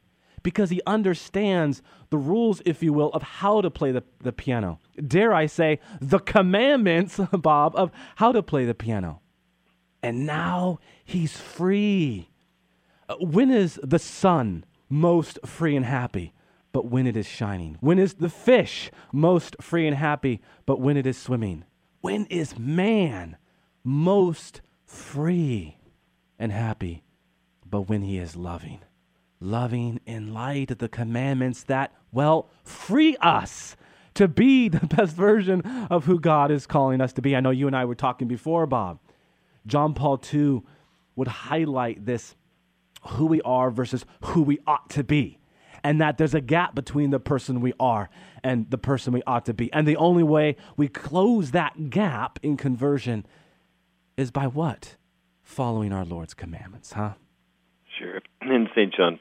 Because 0.48 0.70
he 0.70 0.82
understands 0.88 1.82
the 2.10 2.18
rules, 2.18 2.62
if 2.66 2.82
you 2.82 2.94
will, 2.94 3.10
of 3.10 3.22
how 3.22 3.60
to 3.60 3.70
play 3.70 3.92
the, 3.92 4.02
the 4.20 4.32
piano. 4.32 4.80
Dare 5.06 5.34
I 5.34 5.46
say, 5.46 5.82
the 6.00 6.20
commandments, 6.20 7.20
Bob, 7.34 7.76
of 7.76 7.92
how 8.16 8.32
to 8.32 8.42
play 8.42 8.64
the 8.64 8.74
piano. 8.74 9.20
And 10.02 10.26
now 10.26 10.80
he's 11.04 11.36
free. 11.36 12.30
Uh, 13.10 13.16
when 13.16 13.52
is 13.52 13.78
the 13.84 14.00
sun 14.00 14.64
most 14.90 15.38
free 15.46 15.76
and 15.76 15.86
happy? 15.86 16.32
but 16.78 16.86
when 16.86 17.08
it 17.08 17.18
is 17.18 17.26
shining? 17.26 17.76
When 17.80 17.98
is 17.98 18.14
the 18.14 18.30
fish 18.30 18.92
most 19.12 19.56
free 19.60 19.88
and 19.88 19.98
happy, 19.98 20.42
but 20.68 20.80
when 20.80 20.96
it 20.96 21.08
is 21.08 21.18
swimming? 21.18 21.64
When 22.02 22.28
is 22.28 22.60
man 22.60 23.38
most 23.84 24.62
free 24.86 25.78
and 26.38 26.52
happy, 26.52 27.02
but 27.68 27.90
when 27.90 28.04
he 28.04 28.20
is 28.20 28.36
loving? 28.36 28.82
Loving 29.39 30.00
in 30.06 30.34
light 30.34 30.71
of 30.71 30.80
the 30.80 30.89
commandments 30.89 31.63
that, 31.63 31.93
well, 32.12 32.50
free 32.63 33.15
us 33.17 33.76
to 34.15 34.28
be 34.28 34.67
the 34.69 34.86
best 34.86 35.15
version 35.15 35.62
of 35.89 36.06
who 36.06 36.19
God 36.19 36.52
is 36.52 36.65
calling 36.65 37.02
us 37.02 37.13
to 37.13 37.21
be. 37.21 37.36
I 37.36 37.39
know 37.39 37.52
you 37.52 37.67
and 37.67 37.76
I 37.76 37.86
were 37.86 37.95
talking 37.95 38.28
before, 38.28 38.65
Bob. 38.65 39.00
John 39.65 39.93
Paul 39.93 40.21
II 40.34 40.63
would 41.15 41.28
highlight 41.28 42.06
this 42.06 42.36
who 43.10 43.26
we 43.26 43.41
are 43.41 43.69
versus 43.69 44.06
who 44.23 44.41
we 44.41 44.60
ought 44.65 44.89
to 44.91 45.04
be 45.04 45.39
and 45.84 46.02
that 46.02 46.17
there's 46.17 46.34
a 46.34 46.41
gap 46.41 46.76
between 46.76 47.12
the 47.12 47.19
person 47.19 47.62
we 47.62 47.73
are 47.80 48.10
and 48.43 48.69
the 48.69 48.78
person 48.78 49.13
we 49.13 49.21
ought 49.28 49.45
to 49.45 49.54
be. 49.54 49.71
And 49.71 49.88
the 49.88 49.97
only 49.97 50.23
way 50.23 50.56
we 50.76 50.88
close 50.88 51.52
that 51.52 51.89
gap 51.89 52.39
in 52.41 52.58
conversion 52.58 53.26
is 54.17 54.32
by 54.32 54.47
what? 54.47 54.95
Following 55.43 55.93
our 55.93 56.04
Lord's 56.04 56.34
commandments, 56.34 56.93
huh? 56.93 57.13
Sure. 57.97 58.21
In 58.41 58.67
St. 58.76 58.93
John 58.93 59.19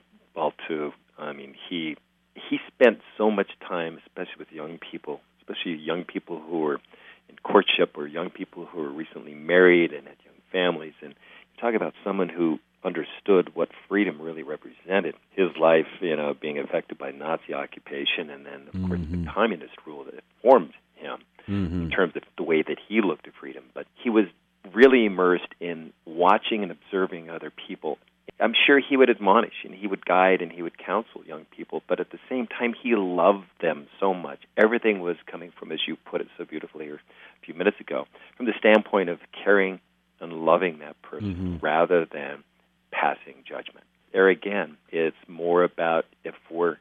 Paul 0.67 0.93
I 1.19 1.33
mean, 1.33 1.55
he 1.69 1.97
he 2.35 2.59
spent 2.67 3.01
so 3.17 3.31
much 3.31 3.51
time, 3.67 3.99
especially 4.07 4.39
with 4.39 4.53
young 4.53 4.79
people, 4.79 5.21
especially 5.41 5.75
young 5.75 6.05
people 6.05 6.41
who 6.41 6.61
were 6.61 6.81
in 7.29 7.37
courtship 7.43 7.97
or 7.97 8.07
young 8.07 8.31
people 8.31 8.67
who 8.67 8.81
were 8.81 8.91
recently 8.91 9.35
married 9.35 9.93
and 9.93 10.07
had 10.07 10.17
young 10.25 10.35
families. 10.53 10.93
And 11.01 11.11
you 11.13 11.61
talk 11.61 11.75
about 11.75 11.95
someone 12.05 12.29
who 12.29 12.59
understood 12.85 13.55
what 13.55 13.71
freedom 13.89 14.21
really 14.21 14.43
represented. 14.43 15.15
His 15.31 15.49
life, 15.59 15.87
you 16.01 16.15
know, 16.15 16.35
being 16.39 16.59
affected 16.59 16.99
by 16.99 17.11
Nazi 17.11 17.55
occupation, 17.55 18.31
and 18.31 18.45
then 18.47 18.69
of 18.69 18.75
mm-hmm. 18.75 18.87
course 18.87 19.01
the 19.11 19.27
communist 19.33 19.75
rule 19.87 20.05
that 20.05 20.23
formed 20.43 20.73
him 20.95 21.19
mm-hmm. 21.49 21.83
in 21.85 21.91
terms 21.91 22.15
of 22.17 22.23
the 22.37 22.45
way 22.45 22.63
that 22.63 22.79
he 22.89 23.01
looked 23.01 23.27
at 23.27 23.35
freedom. 23.41 23.65
But 23.75 23.87
he 23.95 24.11
was 24.11 24.27
really 24.75 25.07
immersed 25.07 25.55
in 25.61 25.93
watching 26.05 26.63
and 26.63 26.73
observing 26.73 27.31
other 27.31 27.53
people. 27.67 27.99
I'm 28.39 28.55
sure 28.67 28.81
he 28.81 28.97
would 28.97 29.09
admonish 29.09 29.55
and 29.65 29.75
he 29.75 29.87
would 29.87 30.05
guide 30.05 30.43
and 30.43 30.53
he 30.53 30.63
would 30.63 30.77
counsel 30.79 31.25
young 31.25 31.47
people, 31.57 31.83
but 31.89 32.01
at 32.01 32.11
the 32.11 32.19
same 32.29 32.47
time, 32.47 32.75
he 32.81 32.95
loved 32.95 33.47
them 33.63 33.87
so 33.99 34.13
much. 34.13 34.41
Everything 34.57 35.01
was 35.01 35.17
coming 35.31 35.53
from, 35.59 35.73
as 35.73 35.81
you 35.87 35.97
put 35.97 36.21
it 36.21 36.29
so 36.37 36.45
beautifully 36.45 36.89
a 36.89 36.99
few 37.45 37.55
minutes 37.55 37.81
ago, 37.81 38.07
from 38.37 38.47
the 38.47 38.53
standpoint 38.59 39.09
of 39.09 39.19
caring 39.45 39.81
and 40.21 40.33
loving 40.33 40.81
that 40.81 41.01
person 41.03 41.35
mm-hmm. 41.35 41.57
rather 41.65 42.05
than 42.05 42.43
passing 42.91 43.37
judgment. 43.49 43.87
There 44.13 44.29
again, 44.29 44.77
it's 44.91 45.17
more 45.29 45.63
about 45.65 46.05
if 46.25 46.35
we're 46.51 46.77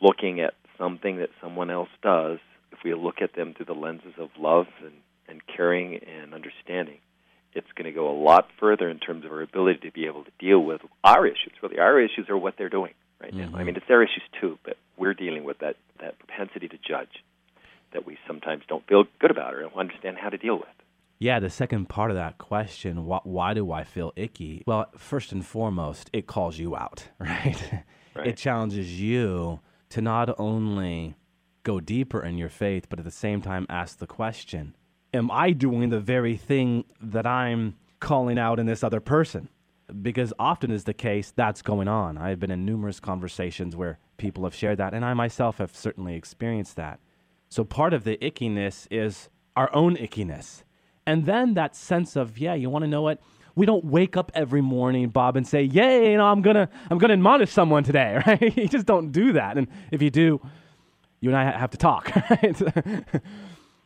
looking 0.00 0.40
at 0.40 0.54
something 0.78 1.18
that 1.18 1.30
someone 1.42 1.70
else 1.70 1.88
does, 2.02 2.38
if 2.72 2.78
we 2.84 2.94
look 2.94 3.22
at 3.22 3.34
them 3.34 3.54
through 3.54 3.66
the 3.66 3.74
lenses 3.74 4.14
of 4.18 4.30
love 4.38 4.66
and, 4.82 4.94
and 5.28 5.40
caring 5.46 5.96
and 5.96 6.34
understanding, 6.34 6.49
going 7.80 7.92
to 7.92 7.98
go 7.98 8.10
a 8.10 8.18
lot 8.22 8.48
further 8.58 8.90
in 8.90 8.98
terms 8.98 9.24
of 9.24 9.32
our 9.32 9.40
ability 9.40 9.80
to 9.80 9.92
be 9.92 10.06
able 10.06 10.24
to 10.24 10.30
deal 10.38 10.60
with 10.60 10.82
our 11.02 11.26
issues. 11.26 11.52
Really, 11.62 11.78
our 11.78 12.00
issues 12.00 12.28
are 12.28 12.36
what 12.36 12.54
they're 12.58 12.68
doing 12.68 12.92
right 13.20 13.32
mm-hmm. 13.32 13.52
now. 13.52 13.58
I 13.58 13.64
mean, 13.64 13.76
it's 13.76 13.86
their 13.88 14.02
issues 14.02 14.22
too, 14.40 14.58
but 14.64 14.76
we're 14.98 15.14
dealing 15.14 15.44
with 15.44 15.58
that, 15.60 15.76
that 16.00 16.18
propensity 16.18 16.68
to 16.68 16.76
judge 16.76 17.24
that 17.92 18.06
we 18.06 18.18
sometimes 18.26 18.62
don't 18.68 18.86
feel 18.86 19.04
good 19.18 19.30
about 19.30 19.54
or 19.54 19.62
don't 19.62 19.74
understand 19.74 20.18
how 20.18 20.28
to 20.28 20.36
deal 20.36 20.56
with. 20.56 20.68
Yeah, 21.18 21.38
the 21.38 21.50
second 21.50 21.88
part 21.88 22.10
of 22.10 22.16
that 22.16 22.38
question, 22.38 23.04
why, 23.04 23.20
why, 23.24 23.54
do 23.54 23.72
I 23.72 23.84
feel 23.84 24.12
icky? 24.16 24.62
Well, 24.66 24.86
first 24.96 25.32
and 25.32 25.44
foremost, 25.44 26.08
it 26.12 26.26
calls 26.26 26.58
you 26.58 26.76
out, 26.76 27.08
right? 27.18 27.82
right? 28.14 28.26
It 28.26 28.36
challenges 28.36 29.00
you 29.00 29.60
to 29.90 30.00
not 30.00 30.38
only 30.38 31.14
go 31.62 31.80
deeper 31.80 32.22
in 32.22 32.38
your 32.38 32.48
faith, 32.48 32.86
but 32.88 32.98
at 32.98 33.04
the 33.04 33.10
same 33.10 33.42
time 33.42 33.66
ask 33.68 33.98
the 33.98 34.06
question 34.06 34.74
Am 35.12 35.30
I 35.30 35.52
doing 35.52 35.90
the 35.90 36.00
very 36.00 36.36
thing 36.36 36.84
that 37.00 37.26
I'm 37.26 37.76
calling 37.98 38.38
out 38.38 38.58
in 38.58 38.66
this 38.66 38.84
other 38.84 39.00
person? 39.00 39.48
Because 40.02 40.32
often 40.38 40.70
is 40.70 40.84
the 40.84 40.94
case, 40.94 41.32
that's 41.34 41.62
going 41.62 41.88
on. 41.88 42.16
I've 42.16 42.38
been 42.38 42.52
in 42.52 42.64
numerous 42.64 43.00
conversations 43.00 43.74
where 43.74 43.98
people 44.18 44.44
have 44.44 44.54
shared 44.54 44.78
that, 44.78 44.94
and 44.94 45.04
I 45.04 45.14
myself 45.14 45.58
have 45.58 45.74
certainly 45.74 46.14
experienced 46.14 46.76
that. 46.76 47.00
So 47.48 47.64
part 47.64 47.92
of 47.92 48.04
the 48.04 48.16
ickiness 48.18 48.86
is 48.90 49.28
our 49.56 49.74
own 49.74 49.96
ickiness 49.96 50.62
and 51.06 51.26
then 51.26 51.54
that 51.54 51.74
sense 51.74 52.14
of, 52.14 52.38
yeah, 52.38 52.54
you 52.54 52.70
want 52.70 52.84
to 52.84 52.88
know 52.88 53.02
what? 53.02 53.20
We 53.56 53.66
don't 53.66 53.84
wake 53.84 54.16
up 54.16 54.30
every 54.34 54.60
morning, 54.60 55.08
Bob, 55.08 55.36
and 55.36 55.46
say, 55.46 55.64
"Yay, 55.64 56.12
you 56.12 56.16
know, 56.16 56.24
I'm 56.24 56.40
gonna, 56.40 56.68
I'm 56.88 56.98
gonna 56.98 57.14
admonish 57.14 57.50
someone 57.50 57.82
today." 57.82 58.22
Right? 58.26 58.56
you 58.56 58.68
just 58.68 58.86
don't 58.86 59.10
do 59.10 59.32
that. 59.32 59.58
And 59.58 59.66
if 59.90 60.02
you 60.02 60.10
do, 60.10 60.40
you 61.20 61.30
and 61.30 61.36
I 61.36 61.50
have 61.50 61.70
to 61.70 61.76
talk. 61.76 62.12
Right? 62.30 62.62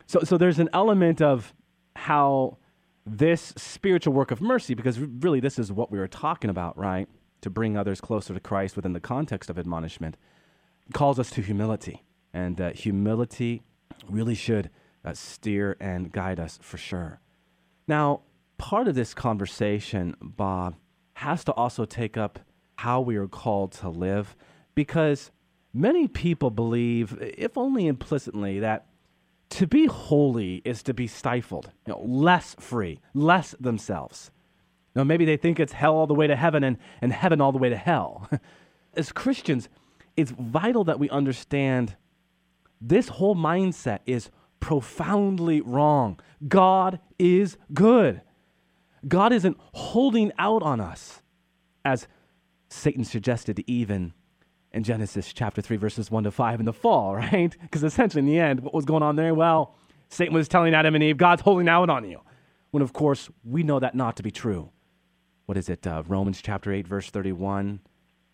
So, 0.07 0.21
so 0.21 0.37
there's 0.37 0.59
an 0.59 0.69
element 0.73 1.23
of 1.23 1.55
how 1.97 2.59
this 3.07 3.53
spiritual 3.57 4.13
work 4.13 4.31
of 4.31 4.41
mercy, 4.41 4.75
because 4.75 4.99
really 4.99 5.41
this 5.41 5.59
is 5.59 5.71
what 5.71 5.91
we 5.91 5.99
were 5.99 6.09
talking 6.09 6.51
about, 6.51 6.77
right? 6.79 7.09
To 7.43 7.51
bring 7.51 7.77
others 7.77 8.01
closer 8.01 8.33
to 8.33 8.41
Christ 8.41 8.77
within 8.77 8.93
the 8.93 9.01
context 9.01 9.51
of 9.51 9.59
admonishment, 9.59 10.17
calls 10.93 11.19
us 11.19 11.31
to 11.31 11.43
humility, 11.43 12.05
and 12.33 12.61
uh, 12.61 12.71
humility 12.71 13.63
really 14.09 14.35
should 14.35 14.71
uh, 15.05 15.13
steer 15.13 15.77
and 15.81 16.13
guide 16.13 16.41
us 16.41 16.59
for 16.63 16.79
sure. 16.79 17.21
Now, 17.87 18.23
part 18.57 18.89
of 18.89 18.95
this 18.95 19.13
conversation, 19.13 20.17
Bob, 20.21 20.77
has 21.15 21.45
to 21.45 21.53
also 21.53 21.85
take 21.85 22.17
up 22.17 22.41
how 22.77 23.01
we 23.01 23.17
are 23.17 23.29
called 23.29 23.73
to 23.73 23.89
live 23.89 24.35
because 24.75 25.31
many 25.73 26.09
people 26.09 26.51
believe, 26.51 27.19
if 27.21 27.57
only 27.57 27.87
implicitly, 27.87 28.61
that 28.61 28.87
to 29.51 29.67
be 29.67 29.87
holy 29.87 30.63
is 30.65 30.83
to 30.85 30.95
be 30.95 31.07
stifled, 31.07 31.71
you 31.87 31.93
know, 31.93 32.01
less 32.01 32.57
free, 32.59 33.01
less 33.13 33.55
themselves. 33.61 34.31
Now, 34.95 35.05
maybe 35.05 35.25
they 35.25 35.37
think 35.37 35.59
it's 35.59 35.73
hell 35.73 35.95
all 35.95 36.07
the 36.07 36.15
way 36.15 36.27
to 36.27 36.37
heaven 36.37 36.65
and, 36.65 36.79
and 37.01 37.13
heaven 37.13 37.41
all 37.41 37.53
the 37.53 37.59
way 37.59 37.69
to 37.69 37.77
hell. 37.77 38.29
As 38.95 39.13
Christians, 39.13 39.69
it's 40.17 40.31
vital 40.31 40.85
that 40.85 40.99
we 40.99 41.11
understand 41.11 41.97
this 42.81 43.09
whole 43.09 43.35
mindset 43.35 44.01
is 44.07 44.31
profoundly 44.61 45.61
wrong. 45.61 46.19
God 46.47 47.01
is 47.19 47.57
good. 47.73 48.21
God 49.07 49.33
isn't 49.33 49.59
holding 49.73 50.33
out 50.39 50.63
on 50.63 50.81
us, 50.81 51.23
as 51.85 52.09
Satan 52.69 53.05
suggested 53.05 53.63
even 53.67 53.97
in 53.97 54.13
Genesis 54.83 55.33
chapter 55.33 55.63
3, 55.63 55.77
verses 55.77 56.11
1 56.11 56.25
to 56.25 56.31
5 56.31 56.61
in 56.61 56.67
the 56.67 56.73
fall, 56.73 57.15
right? 57.17 57.55
Because 57.61 57.85
essentially, 57.85 58.21
in 58.21 58.27
the 58.27 58.39
end, 58.39 58.61
what 58.61 58.75
was 58.75 58.85
going 58.85 59.03
on 59.03 59.17
there? 59.17 59.35
Well, 59.35 59.77
Satan 60.09 60.35
was 60.35 60.49
telling 60.49 60.75
Adam 60.75 60.95
and 60.95 61.05
Eve, 61.05 61.17
God's 61.17 61.43
holding 61.43 61.69
out 61.69 61.91
on 61.91 62.09
you. 62.09 62.21
When, 62.71 62.83
of 62.83 62.93
course, 62.93 63.31
we 63.45 63.63
know 63.63 63.79
that 63.79 63.95
not 63.95 64.17
to 64.17 64.23
be 64.23 64.31
true. 64.31 64.71
What 65.47 65.59
is 65.59 65.69
it? 65.69 65.87
Uh, 65.87 66.03
Romans 66.07 66.41
chapter 66.43 66.73
8, 66.73 66.89
verse 66.89 67.11
31. 67.11 67.81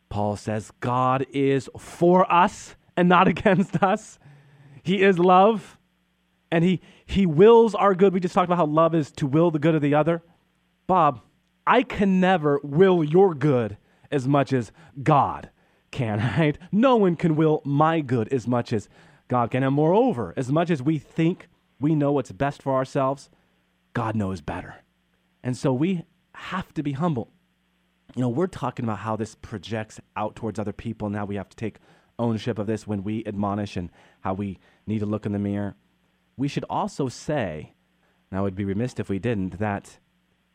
Paul 0.08 0.36
says, 0.36 0.70
God 0.80 1.26
is 1.32 1.68
for 1.78 2.30
us 2.32 2.76
and 2.96 3.08
not 3.08 3.28
against 3.34 3.82
us. 3.82 4.18
He 4.82 5.02
is 5.02 5.18
love 5.18 5.78
and 6.50 6.64
he, 6.64 6.80
he 7.06 7.26
wills 7.26 7.74
our 7.74 7.94
good. 7.94 8.12
We 8.12 8.20
just 8.20 8.34
talked 8.34 8.46
about 8.46 8.56
how 8.56 8.66
love 8.66 8.94
is 8.94 9.10
to 9.12 9.26
will 9.26 9.50
the 9.50 9.58
good 9.58 9.74
of 9.74 9.82
the 9.82 9.94
other. 9.94 10.22
Bob, 10.86 11.20
I 11.66 11.82
can 11.82 12.20
never 12.20 12.60
will 12.62 13.04
your 13.04 13.34
good 13.34 13.76
as 14.10 14.26
much 14.26 14.52
as 14.52 14.72
God 15.02 15.50
can, 15.90 16.18
right? 16.38 16.58
No 16.72 16.96
one 16.96 17.16
can 17.16 17.36
will 17.36 17.62
my 17.64 18.00
good 18.00 18.32
as 18.32 18.46
much 18.46 18.72
as 18.72 18.88
God 19.28 19.50
can. 19.50 19.62
And 19.62 19.74
moreover, 19.74 20.34
as 20.36 20.50
much 20.50 20.70
as 20.70 20.82
we 20.82 20.98
think 20.98 21.48
we 21.80 21.94
know 21.94 22.12
what's 22.12 22.32
best 22.32 22.62
for 22.62 22.74
ourselves, 22.74 23.30
God 23.94 24.14
knows 24.14 24.40
better. 24.40 24.76
And 25.42 25.56
so 25.56 25.72
we 25.72 26.04
have 26.34 26.72
to 26.74 26.82
be 26.82 26.92
humble. 26.92 27.32
You 28.14 28.22
know, 28.22 28.28
we're 28.28 28.46
talking 28.46 28.84
about 28.84 28.98
how 28.98 29.16
this 29.16 29.34
projects 29.34 30.00
out 30.16 30.36
towards 30.36 30.58
other 30.58 30.72
people. 30.72 31.08
Now 31.08 31.24
we 31.24 31.36
have 31.36 31.48
to 31.48 31.56
take 31.56 31.78
ownership 32.18 32.58
of 32.58 32.66
this 32.66 32.86
when 32.86 33.02
we 33.02 33.24
admonish 33.24 33.76
and 33.76 33.90
how 34.20 34.34
we 34.34 34.58
need 34.86 34.98
to 34.98 35.06
look 35.06 35.26
in 35.26 35.32
the 35.32 35.38
mirror 35.38 35.76
we 36.40 36.48
should 36.48 36.64
also 36.70 37.08
say, 37.08 37.74
and 38.30 38.38
I 38.38 38.42
would 38.42 38.54
be 38.54 38.64
remiss 38.64 38.94
if 38.96 39.10
we 39.10 39.18
didn't, 39.18 39.58
that 39.58 39.98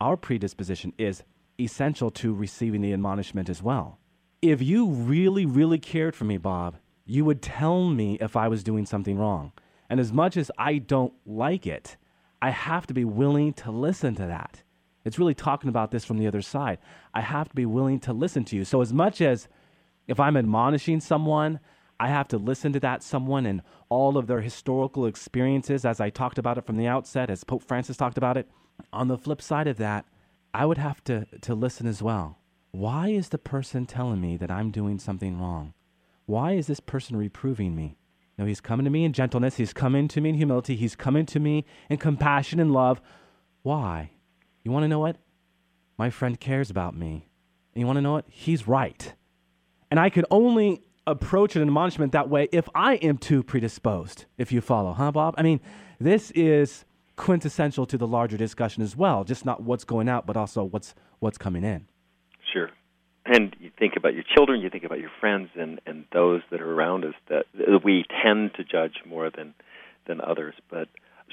our 0.00 0.16
predisposition 0.16 0.92
is 0.98 1.22
essential 1.60 2.10
to 2.10 2.34
receiving 2.34 2.80
the 2.80 2.92
admonishment 2.92 3.48
as 3.48 3.62
well. 3.62 4.00
If 4.42 4.60
you 4.60 4.88
really, 4.88 5.46
really 5.46 5.78
cared 5.78 6.14
for 6.14 6.24
me, 6.24 6.36
Bob, 6.36 6.76
you 7.04 7.24
would 7.24 7.40
tell 7.40 7.88
me 7.88 8.18
if 8.20 8.36
I 8.36 8.48
was 8.48 8.62
doing 8.62 8.84
something 8.84 9.18
wrong. 9.18 9.52
And 9.88 10.00
as 10.00 10.12
much 10.12 10.36
as 10.36 10.50
I 10.58 10.78
don't 10.78 11.14
like 11.24 11.66
it, 11.66 11.96
I 12.42 12.50
have 12.50 12.86
to 12.88 12.94
be 12.94 13.04
willing 13.04 13.52
to 13.54 13.70
listen 13.70 14.14
to 14.16 14.26
that. 14.26 14.62
It's 15.04 15.18
really 15.18 15.34
talking 15.34 15.68
about 15.68 15.90
this 15.90 16.04
from 16.04 16.18
the 16.18 16.26
other 16.26 16.42
side. 16.42 16.78
I 17.14 17.20
have 17.20 17.48
to 17.48 17.54
be 17.54 17.64
willing 17.64 18.00
to 18.00 18.12
listen 18.12 18.44
to 18.46 18.56
you. 18.56 18.64
So, 18.64 18.82
as 18.82 18.92
much 18.92 19.20
as 19.20 19.48
if 20.08 20.18
I'm 20.18 20.36
admonishing 20.36 21.00
someone, 21.00 21.60
I 21.98 22.08
have 22.08 22.28
to 22.28 22.38
listen 22.38 22.72
to 22.72 22.80
that 22.80 23.02
someone 23.02 23.46
and 23.46 23.62
all 23.88 24.18
of 24.18 24.26
their 24.26 24.40
historical 24.40 25.06
experiences, 25.06 25.84
as 25.84 26.00
I 26.00 26.10
talked 26.10 26.38
about 26.38 26.58
it 26.58 26.66
from 26.66 26.76
the 26.76 26.88
outset, 26.88 27.30
as 27.30 27.44
Pope 27.44 27.62
Francis 27.62 27.96
talked 27.96 28.18
about 28.18 28.36
it. 28.36 28.50
On 28.92 29.08
the 29.08 29.16
flip 29.16 29.40
side 29.40 29.68
of 29.68 29.78
that, 29.78 30.04
I 30.52 30.66
would 30.66 30.78
have 30.78 31.02
to, 31.04 31.26
to 31.40 31.54
listen 31.54 31.86
as 31.86 32.02
well. 32.02 32.38
Why 32.76 33.08
is 33.08 33.30
the 33.30 33.38
person 33.38 33.86
telling 33.86 34.20
me 34.20 34.36
that 34.36 34.50
I'm 34.50 34.70
doing 34.70 34.98
something 34.98 35.40
wrong? 35.40 35.72
Why 36.26 36.52
is 36.52 36.66
this 36.66 36.78
person 36.78 37.16
reproving 37.16 37.74
me? 37.74 37.96
No, 38.36 38.44
he's 38.44 38.60
coming 38.60 38.84
to 38.84 38.90
me 38.90 39.06
in 39.06 39.14
gentleness. 39.14 39.56
He's 39.56 39.72
coming 39.72 40.08
to 40.08 40.20
me 40.20 40.28
in 40.28 40.34
humility. 40.34 40.76
He's 40.76 40.94
coming 40.94 41.24
to 41.24 41.40
me 41.40 41.64
in 41.88 41.96
compassion 41.96 42.60
and 42.60 42.74
love. 42.74 43.00
Why? 43.62 44.10
You 44.62 44.72
want 44.72 44.84
to 44.84 44.88
know 44.88 44.98
what? 44.98 45.16
My 45.96 46.10
friend 46.10 46.38
cares 46.38 46.68
about 46.68 46.94
me. 46.94 47.30
And 47.72 47.80
you 47.80 47.86
want 47.86 47.96
to 47.96 48.02
know 48.02 48.12
what? 48.12 48.26
He's 48.28 48.68
right. 48.68 49.14
And 49.90 49.98
I 49.98 50.10
could 50.10 50.26
only 50.30 50.82
approach 51.06 51.56
an 51.56 51.62
admonishment 51.62 52.12
that 52.12 52.28
way 52.28 52.46
if 52.52 52.68
I 52.74 52.96
am 52.96 53.16
too 53.16 53.42
predisposed, 53.42 54.26
if 54.36 54.52
you 54.52 54.60
follow, 54.60 54.92
huh, 54.92 55.12
Bob? 55.12 55.34
I 55.38 55.42
mean, 55.42 55.62
this 55.98 56.30
is 56.32 56.84
quintessential 57.16 57.86
to 57.86 57.96
the 57.96 58.06
larger 58.06 58.36
discussion 58.36 58.82
as 58.82 58.94
well, 58.94 59.24
just 59.24 59.46
not 59.46 59.62
what's 59.62 59.84
going 59.84 60.10
out, 60.10 60.26
but 60.26 60.36
also 60.36 60.62
what's 60.62 60.94
what's 61.20 61.38
coming 61.38 61.64
in. 61.64 61.86
Sure. 62.56 62.70
And 63.26 63.54
you 63.60 63.70
think 63.78 63.94
about 63.96 64.14
your 64.14 64.22
children, 64.34 64.60
you 64.60 64.70
think 64.70 64.84
about 64.84 65.00
your 65.00 65.10
friends 65.20 65.50
and, 65.56 65.78
and 65.84 66.04
those 66.12 66.40
that 66.50 66.62
are 66.62 66.72
around 66.72 67.04
us 67.04 67.14
that 67.28 67.44
we 67.84 68.04
tend 68.22 68.54
to 68.54 68.64
judge 68.64 69.02
more 69.04 69.30
than 69.30 69.52
than 70.06 70.20
others. 70.20 70.54
But 70.70 70.88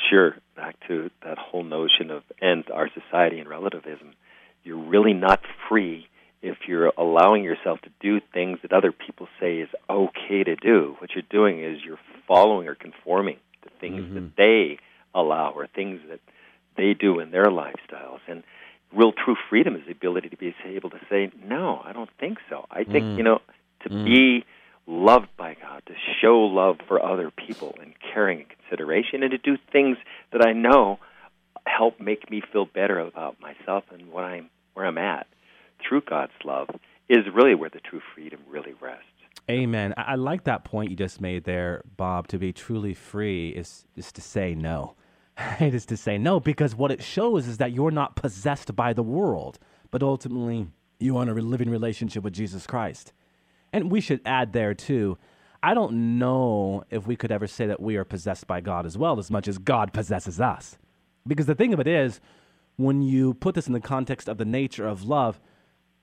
sure, 0.10 0.36
back 0.56 0.76
to 0.88 1.12
that 1.24 1.38
whole 1.38 1.64
notion 1.64 2.10
of 2.12 2.24
and 2.42 2.64
our 2.72 2.90
society 2.90 3.40
and 3.40 3.48
relativism, 3.48 4.16
you're 4.64 4.84
really 4.84 5.14
not 5.14 5.40
free 5.70 6.08
if 6.42 6.58
you're 6.68 6.92
allowing 6.98 7.44
yourself 7.44 7.80
to 7.82 7.90
do 8.02 8.20
things 8.34 8.60
that 8.64 8.74
other 8.74 8.92
people 8.92 9.30
say 9.40 9.60
is 9.60 9.70
okay 9.90 10.44
to 10.44 10.58
do, 10.58 10.96
what 11.00 11.12
you're 11.16 11.24
doing 11.30 11.64
is 11.64 11.78
you're 11.86 12.00
following 12.28 12.68
or 12.68 12.76
conforming 12.76 13.38
to 13.62 13.70
things 13.80 14.02
mm-hmm. 14.02 14.16
that 14.16 14.36
they 14.36 14.78
allow 15.16 15.52
or 15.52 15.68
things 15.68 16.02
that 16.10 16.20
they 16.76 16.94
do 16.94 17.20
in 17.20 17.32
their 17.32 17.46
lifestyles. 17.46 18.20
And 18.28 18.44
real 18.96 19.12
true 19.12 19.36
freedom 19.50 19.76
is 19.76 19.82
the 19.86 19.92
ability 19.92 20.30
to 20.30 20.38
be 20.38 20.54
able 20.66 20.90
to 20.90 21.00
say, 21.10 21.32
no, 21.44 21.82
I 21.84 21.94
don't 21.94 22.10
think 22.20 22.38
so. 22.50 22.66
I 22.72 22.84
think, 22.84 23.06
mm. 23.06 23.18
you 23.18 23.24
know, 23.24 23.40
to 23.84 23.90
mm. 23.90 24.06
be 24.06 24.46
loved 24.88 25.30
by 25.38 25.56
God, 25.60 25.84
to 25.88 25.94
show 26.22 26.40
love 26.40 26.78
for 26.88 27.04
other 27.04 27.32
people 27.32 27.76
and 27.82 27.94
caring 28.14 28.40
and 28.40 28.48
consideration, 28.50 29.24
and 29.24 29.32
to 29.32 29.38
do 29.38 29.58
things 29.72 29.98
that 30.32 30.46
I 30.46 30.54
know 30.54 31.00
help 31.66 32.00
make 32.00 32.30
me 32.30 32.42
feel 32.52 32.66
better 32.66 33.00
about 33.00 33.38
myself 33.40 33.86
and 33.92 34.12
what 34.12 34.24
I'm 34.24 34.50
where 34.74 34.86
I'm 34.86 34.98
at 34.98 35.28
through 35.88 36.02
God's 36.02 36.34
love 36.44 36.70
is 37.08 37.20
really 37.34 37.56
where 37.56 37.70
the 37.70 37.80
true 37.80 38.02
freedom 38.14 38.40
really 38.50 38.74
rests. 38.82 39.06
Amen. 39.50 39.94
I 39.98 40.16
like 40.16 40.46
that 40.46 40.64
point 40.64 40.90
you 40.90 40.96
just 40.96 41.20
made 41.20 41.44
there, 41.44 41.84
Bob. 41.98 42.28
To 42.30 42.38
be 42.38 42.54
truly 42.54 42.94
free 42.94 43.50
is 43.50 43.86
is 43.96 44.12
to 44.14 44.22
say 44.22 44.56
no. 44.56 44.96
It 45.60 45.74
is 45.74 45.86
to 45.88 45.98
say 45.98 46.18
no 46.18 46.40
because 46.40 46.76
what 46.76 46.92
it 46.92 47.04
shows 47.04 47.48
is 47.48 47.58
that 47.58 47.72
you're 47.72 47.92
not 47.92 48.16
possessed 48.16 48.76
by 48.76 48.94
the 48.94 49.04
world, 49.04 49.60
but 49.92 50.04
ultimately 50.04 50.68
you 51.00 51.18
are 51.18 51.24
in 51.24 51.30
a 51.30 51.34
living 51.34 51.70
relationship 51.70 52.24
with 52.24 52.34
Jesus 52.34 52.68
Christ. 52.68 53.14
And 53.72 53.92
we 53.92 54.02
should 54.02 54.22
add 54.26 54.54
there 54.54 54.74
too. 54.74 55.18
I 55.62 55.74
don't 55.74 56.20
know 56.20 56.84
if 56.90 57.08
we 57.08 57.16
could 57.16 57.32
ever 57.32 57.48
say 57.48 57.66
that 57.68 57.82
we 57.82 57.96
are 57.96 58.04
possessed 58.04 58.48
by 58.48 58.62
God 58.62 58.86
as 58.86 58.98
well 58.98 59.18
as 59.18 59.32
much 59.32 59.48
as 59.48 59.58
God 59.58 59.94
possesses 59.94 60.40
us. 60.40 60.78
Because 61.26 61.46
the 61.46 61.56
thing 61.56 61.74
of 61.74 61.80
it 61.80 61.88
is, 61.88 62.20
when 62.76 63.02
you 63.02 63.34
put 63.34 63.56
this 63.56 63.68
in 63.68 63.74
the 63.74 63.80
context 63.80 64.28
of 64.28 64.38
the 64.38 64.46
nature 64.46 64.88
of 64.88 65.04
love, 65.04 65.40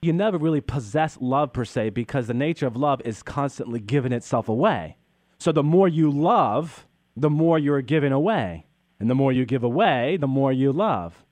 you 0.03 0.12
never 0.12 0.38
really 0.38 0.62
possess 0.62 1.19
love 1.21 1.53
per 1.53 1.64
se 1.64 1.90
because 1.90 2.27
the 2.27 2.35
nature 2.35 2.66
of 2.66 2.77
love 2.77 3.03
is 3.05 3.23
constantly 3.23 3.81
giving 3.81 4.12
itself 4.12 4.49
away. 4.49 4.97
So 5.38 5.53
the 5.53 5.62
more 5.62 5.88
you 5.88 6.11
love, 6.11 6.87
the 7.16 7.31
more 7.31 7.59
you're 7.59 7.83
giving 7.83 8.12
away. 8.12 8.66
And 9.00 9.10
the 9.10 9.14
more 9.14 9.32
you 9.32 9.46
give 9.46 9.64
away, 9.64 10.18
the 10.18 10.28
more 10.28 10.52
you 10.52 10.72
love. 10.72 11.24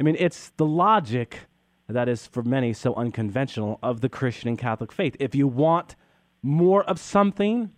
I 0.00 0.02
mean, 0.02 0.16
it's 0.18 0.50
the 0.56 0.66
logic 0.66 1.40
that 1.88 2.08
is 2.08 2.26
for 2.26 2.42
many 2.42 2.72
so 2.72 2.94
unconventional 2.94 3.78
of 3.82 4.00
the 4.00 4.08
Christian 4.08 4.48
and 4.48 4.58
Catholic 4.58 4.90
faith. 4.90 5.14
If 5.20 5.34
you 5.34 5.46
want 5.46 5.94
more 6.42 6.82
of 6.84 6.98
something, 6.98 7.70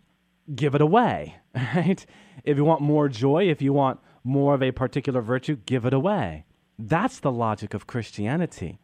give 0.54 0.74
it 0.74 0.80
away, 0.80 1.36
right? 1.54 2.06
If 2.44 2.56
you 2.56 2.64
want 2.64 2.80
more 2.80 3.08
joy, 3.08 3.48
if 3.50 3.60
you 3.60 3.72
want 3.72 4.00
more 4.22 4.54
of 4.54 4.62
a 4.62 4.72
particular 4.72 5.20
virtue, 5.20 5.56
give 5.66 5.84
it 5.84 5.92
away. 5.92 6.44
That's 6.78 7.20
the 7.20 7.32
logic 7.32 7.74
of 7.74 7.86
Christianity. 7.86 8.78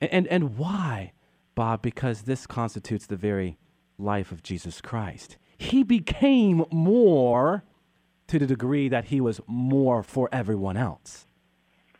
And, 0.00 0.12
and, 0.12 0.26
and 0.26 0.58
why, 0.58 1.12
Bob? 1.54 1.82
Because 1.82 2.22
this 2.22 2.46
constitutes 2.46 3.06
the 3.06 3.16
very 3.16 3.58
life 3.98 4.32
of 4.32 4.42
Jesus 4.42 4.80
Christ. 4.80 5.36
He 5.56 5.82
became 5.82 6.64
more 6.70 7.64
to 8.32 8.38
the 8.38 8.46
degree 8.46 8.88
that 8.88 9.04
he 9.04 9.20
was 9.20 9.42
more 9.46 10.02
for 10.02 10.26
everyone 10.32 10.74
else. 10.74 11.26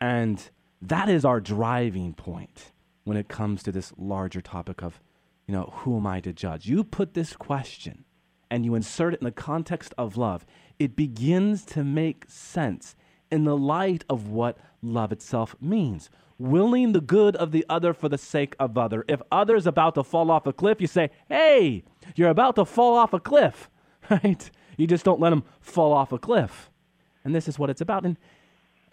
And 0.01 0.49
that 0.81 1.07
is 1.07 1.23
our 1.23 1.39
driving 1.39 2.15
point 2.15 2.71
when 3.03 3.17
it 3.17 3.27
comes 3.27 3.61
to 3.61 3.71
this 3.71 3.93
larger 3.99 4.41
topic 4.41 4.81
of, 4.81 4.99
you 5.45 5.53
know, 5.53 5.71
who 5.77 5.95
am 5.95 6.07
I 6.07 6.21
to 6.21 6.33
judge? 6.33 6.65
You 6.65 6.83
put 6.83 7.13
this 7.13 7.35
question 7.35 8.05
and 8.49 8.65
you 8.65 8.73
insert 8.73 9.13
it 9.13 9.19
in 9.21 9.25
the 9.25 9.31
context 9.31 9.93
of 9.95 10.17
love, 10.17 10.43
it 10.79 10.95
begins 10.95 11.65
to 11.65 11.83
make 11.83 12.25
sense 12.27 12.95
in 13.29 13.43
the 13.43 13.55
light 13.55 14.03
of 14.09 14.27
what 14.27 14.57
love 14.81 15.11
itself 15.11 15.55
means. 15.61 16.09
Willing 16.39 16.93
the 16.93 17.01
good 17.01 17.35
of 17.35 17.51
the 17.51 17.63
other 17.69 17.93
for 17.93 18.09
the 18.09 18.17
sake 18.17 18.55
of 18.59 18.75
other. 18.75 19.05
If 19.07 19.21
other's 19.31 19.67
about 19.67 19.93
to 19.95 20.03
fall 20.03 20.31
off 20.31 20.47
a 20.47 20.53
cliff, 20.53 20.81
you 20.81 20.87
say, 20.87 21.11
"Hey, 21.27 21.83
you're 22.15 22.29
about 22.29 22.55
to 22.55 22.65
fall 22.65 22.95
off 22.95 23.13
a 23.13 23.19
cliff." 23.19 23.69
Right? 24.09 24.49
You 24.77 24.87
just 24.87 25.05
don't 25.05 25.19
let 25.19 25.29
them 25.31 25.43
fall 25.61 25.93
off 25.93 26.11
a 26.11 26.17
cliff. 26.17 26.69
And 27.23 27.33
this 27.33 27.47
is 27.47 27.57
what 27.57 27.69
it's 27.69 27.81
about. 27.81 28.05
And 28.05 28.17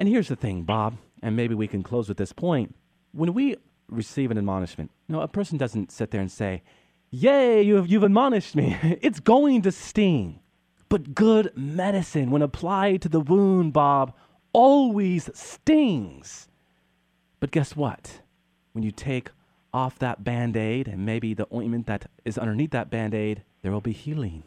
and 0.00 0.08
here's 0.08 0.28
the 0.28 0.36
thing, 0.36 0.62
Bob, 0.62 0.96
and 1.22 1.36
maybe 1.36 1.54
we 1.54 1.68
can 1.68 1.82
close 1.82 2.08
with 2.08 2.16
this 2.16 2.32
point. 2.32 2.74
When 3.12 3.34
we 3.34 3.56
receive 3.90 4.30
an 4.30 4.38
admonishment, 4.38 4.90
you 5.06 5.14
know, 5.14 5.20
a 5.20 5.28
person 5.28 5.58
doesn't 5.58 5.92
sit 5.92 6.10
there 6.10 6.22
and 6.22 6.32
say, 6.32 6.62
Yay, 7.10 7.60
you've, 7.60 7.86
you've 7.86 8.04
admonished 8.04 8.56
me. 8.56 8.78
it's 9.02 9.20
going 9.20 9.60
to 9.62 9.70
sting. 9.70 10.40
But 10.88 11.14
good 11.14 11.52
medicine, 11.54 12.30
when 12.30 12.40
applied 12.40 13.02
to 13.02 13.10
the 13.10 13.20
wound, 13.20 13.74
Bob, 13.74 14.14
always 14.54 15.28
stings. 15.34 16.48
But 17.38 17.50
guess 17.50 17.76
what? 17.76 18.22
When 18.72 18.82
you 18.82 18.92
take 18.92 19.28
off 19.74 19.98
that 19.98 20.24
band 20.24 20.56
aid 20.56 20.88
and 20.88 21.04
maybe 21.04 21.34
the 21.34 21.46
ointment 21.52 21.86
that 21.88 22.06
is 22.24 22.38
underneath 22.38 22.70
that 22.70 22.90
band 22.90 23.12
aid, 23.12 23.42
there 23.62 23.70
will 23.70 23.82
be 23.82 23.92
healing. 23.92 24.44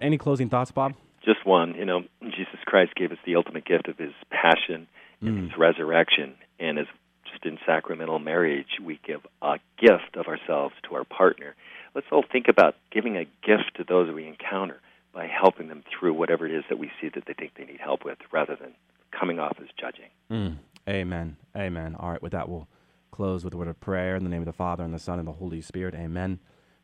Any 0.00 0.18
closing 0.18 0.48
thoughts, 0.48 0.70
Bob? 0.70 0.94
Just 1.24 1.44
one. 1.44 1.74
You 1.74 1.84
know, 1.84 2.02
Jesus 2.22 2.60
Christ 2.64 2.94
gave 2.94 3.12
us 3.12 3.18
the 3.26 3.36
ultimate 3.36 3.64
gift 3.64 3.88
of 3.88 3.98
his 3.98 4.12
passion 4.30 4.86
and 5.20 5.38
mm. 5.38 5.42
his 5.44 5.58
resurrection. 5.58 6.34
And 6.58 6.78
as 6.78 6.86
just 7.30 7.44
in 7.44 7.58
sacramental 7.66 8.18
marriage, 8.18 8.78
we 8.82 9.00
give 9.06 9.20
a 9.42 9.58
gift 9.78 10.16
of 10.16 10.26
ourselves 10.26 10.74
to 10.88 10.94
our 10.94 11.04
partner. 11.04 11.54
Let's 11.94 12.06
all 12.12 12.24
think 12.30 12.46
about 12.48 12.76
giving 12.92 13.16
a 13.16 13.24
gift 13.24 13.76
to 13.76 13.84
those 13.84 14.12
we 14.12 14.26
encounter 14.26 14.80
by 15.12 15.26
helping 15.26 15.68
them 15.68 15.82
through 15.98 16.14
whatever 16.14 16.46
it 16.46 16.52
is 16.52 16.64
that 16.68 16.78
we 16.78 16.90
see 17.00 17.08
that 17.14 17.24
they 17.26 17.34
think 17.34 17.52
they 17.56 17.64
need 17.64 17.80
help 17.80 18.04
with 18.04 18.18
rather 18.32 18.56
than 18.56 18.74
coming 19.18 19.38
off 19.38 19.56
as 19.60 19.68
judging. 19.78 20.10
Mm. 20.30 20.58
Amen. 20.88 21.36
Amen. 21.56 21.96
All 21.98 22.10
right, 22.10 22.22
with 22.22 22.32
that, 22.32 22.48
we'll 22.48 22.68
close 23.10 23.44
with 23.44 23.54
a 23.54 23.56
word 23.56 23.68
of 23.68 23.80
prayer 23.80 24.16
in 24.16 24.24
the 24.24 24.30
name 24.30 24.42
of 24.42 24.46
the 24.46 24.52
Father, 24.52 24.84
and 24.84 24.94
the 24.94 24.98
Son, 24.98 25.18
and 25.18 25.26
the 25.26 25.32
Holy 25.32 25.60
Spirit. 25.60 25.94
Amen. 25.94 26.38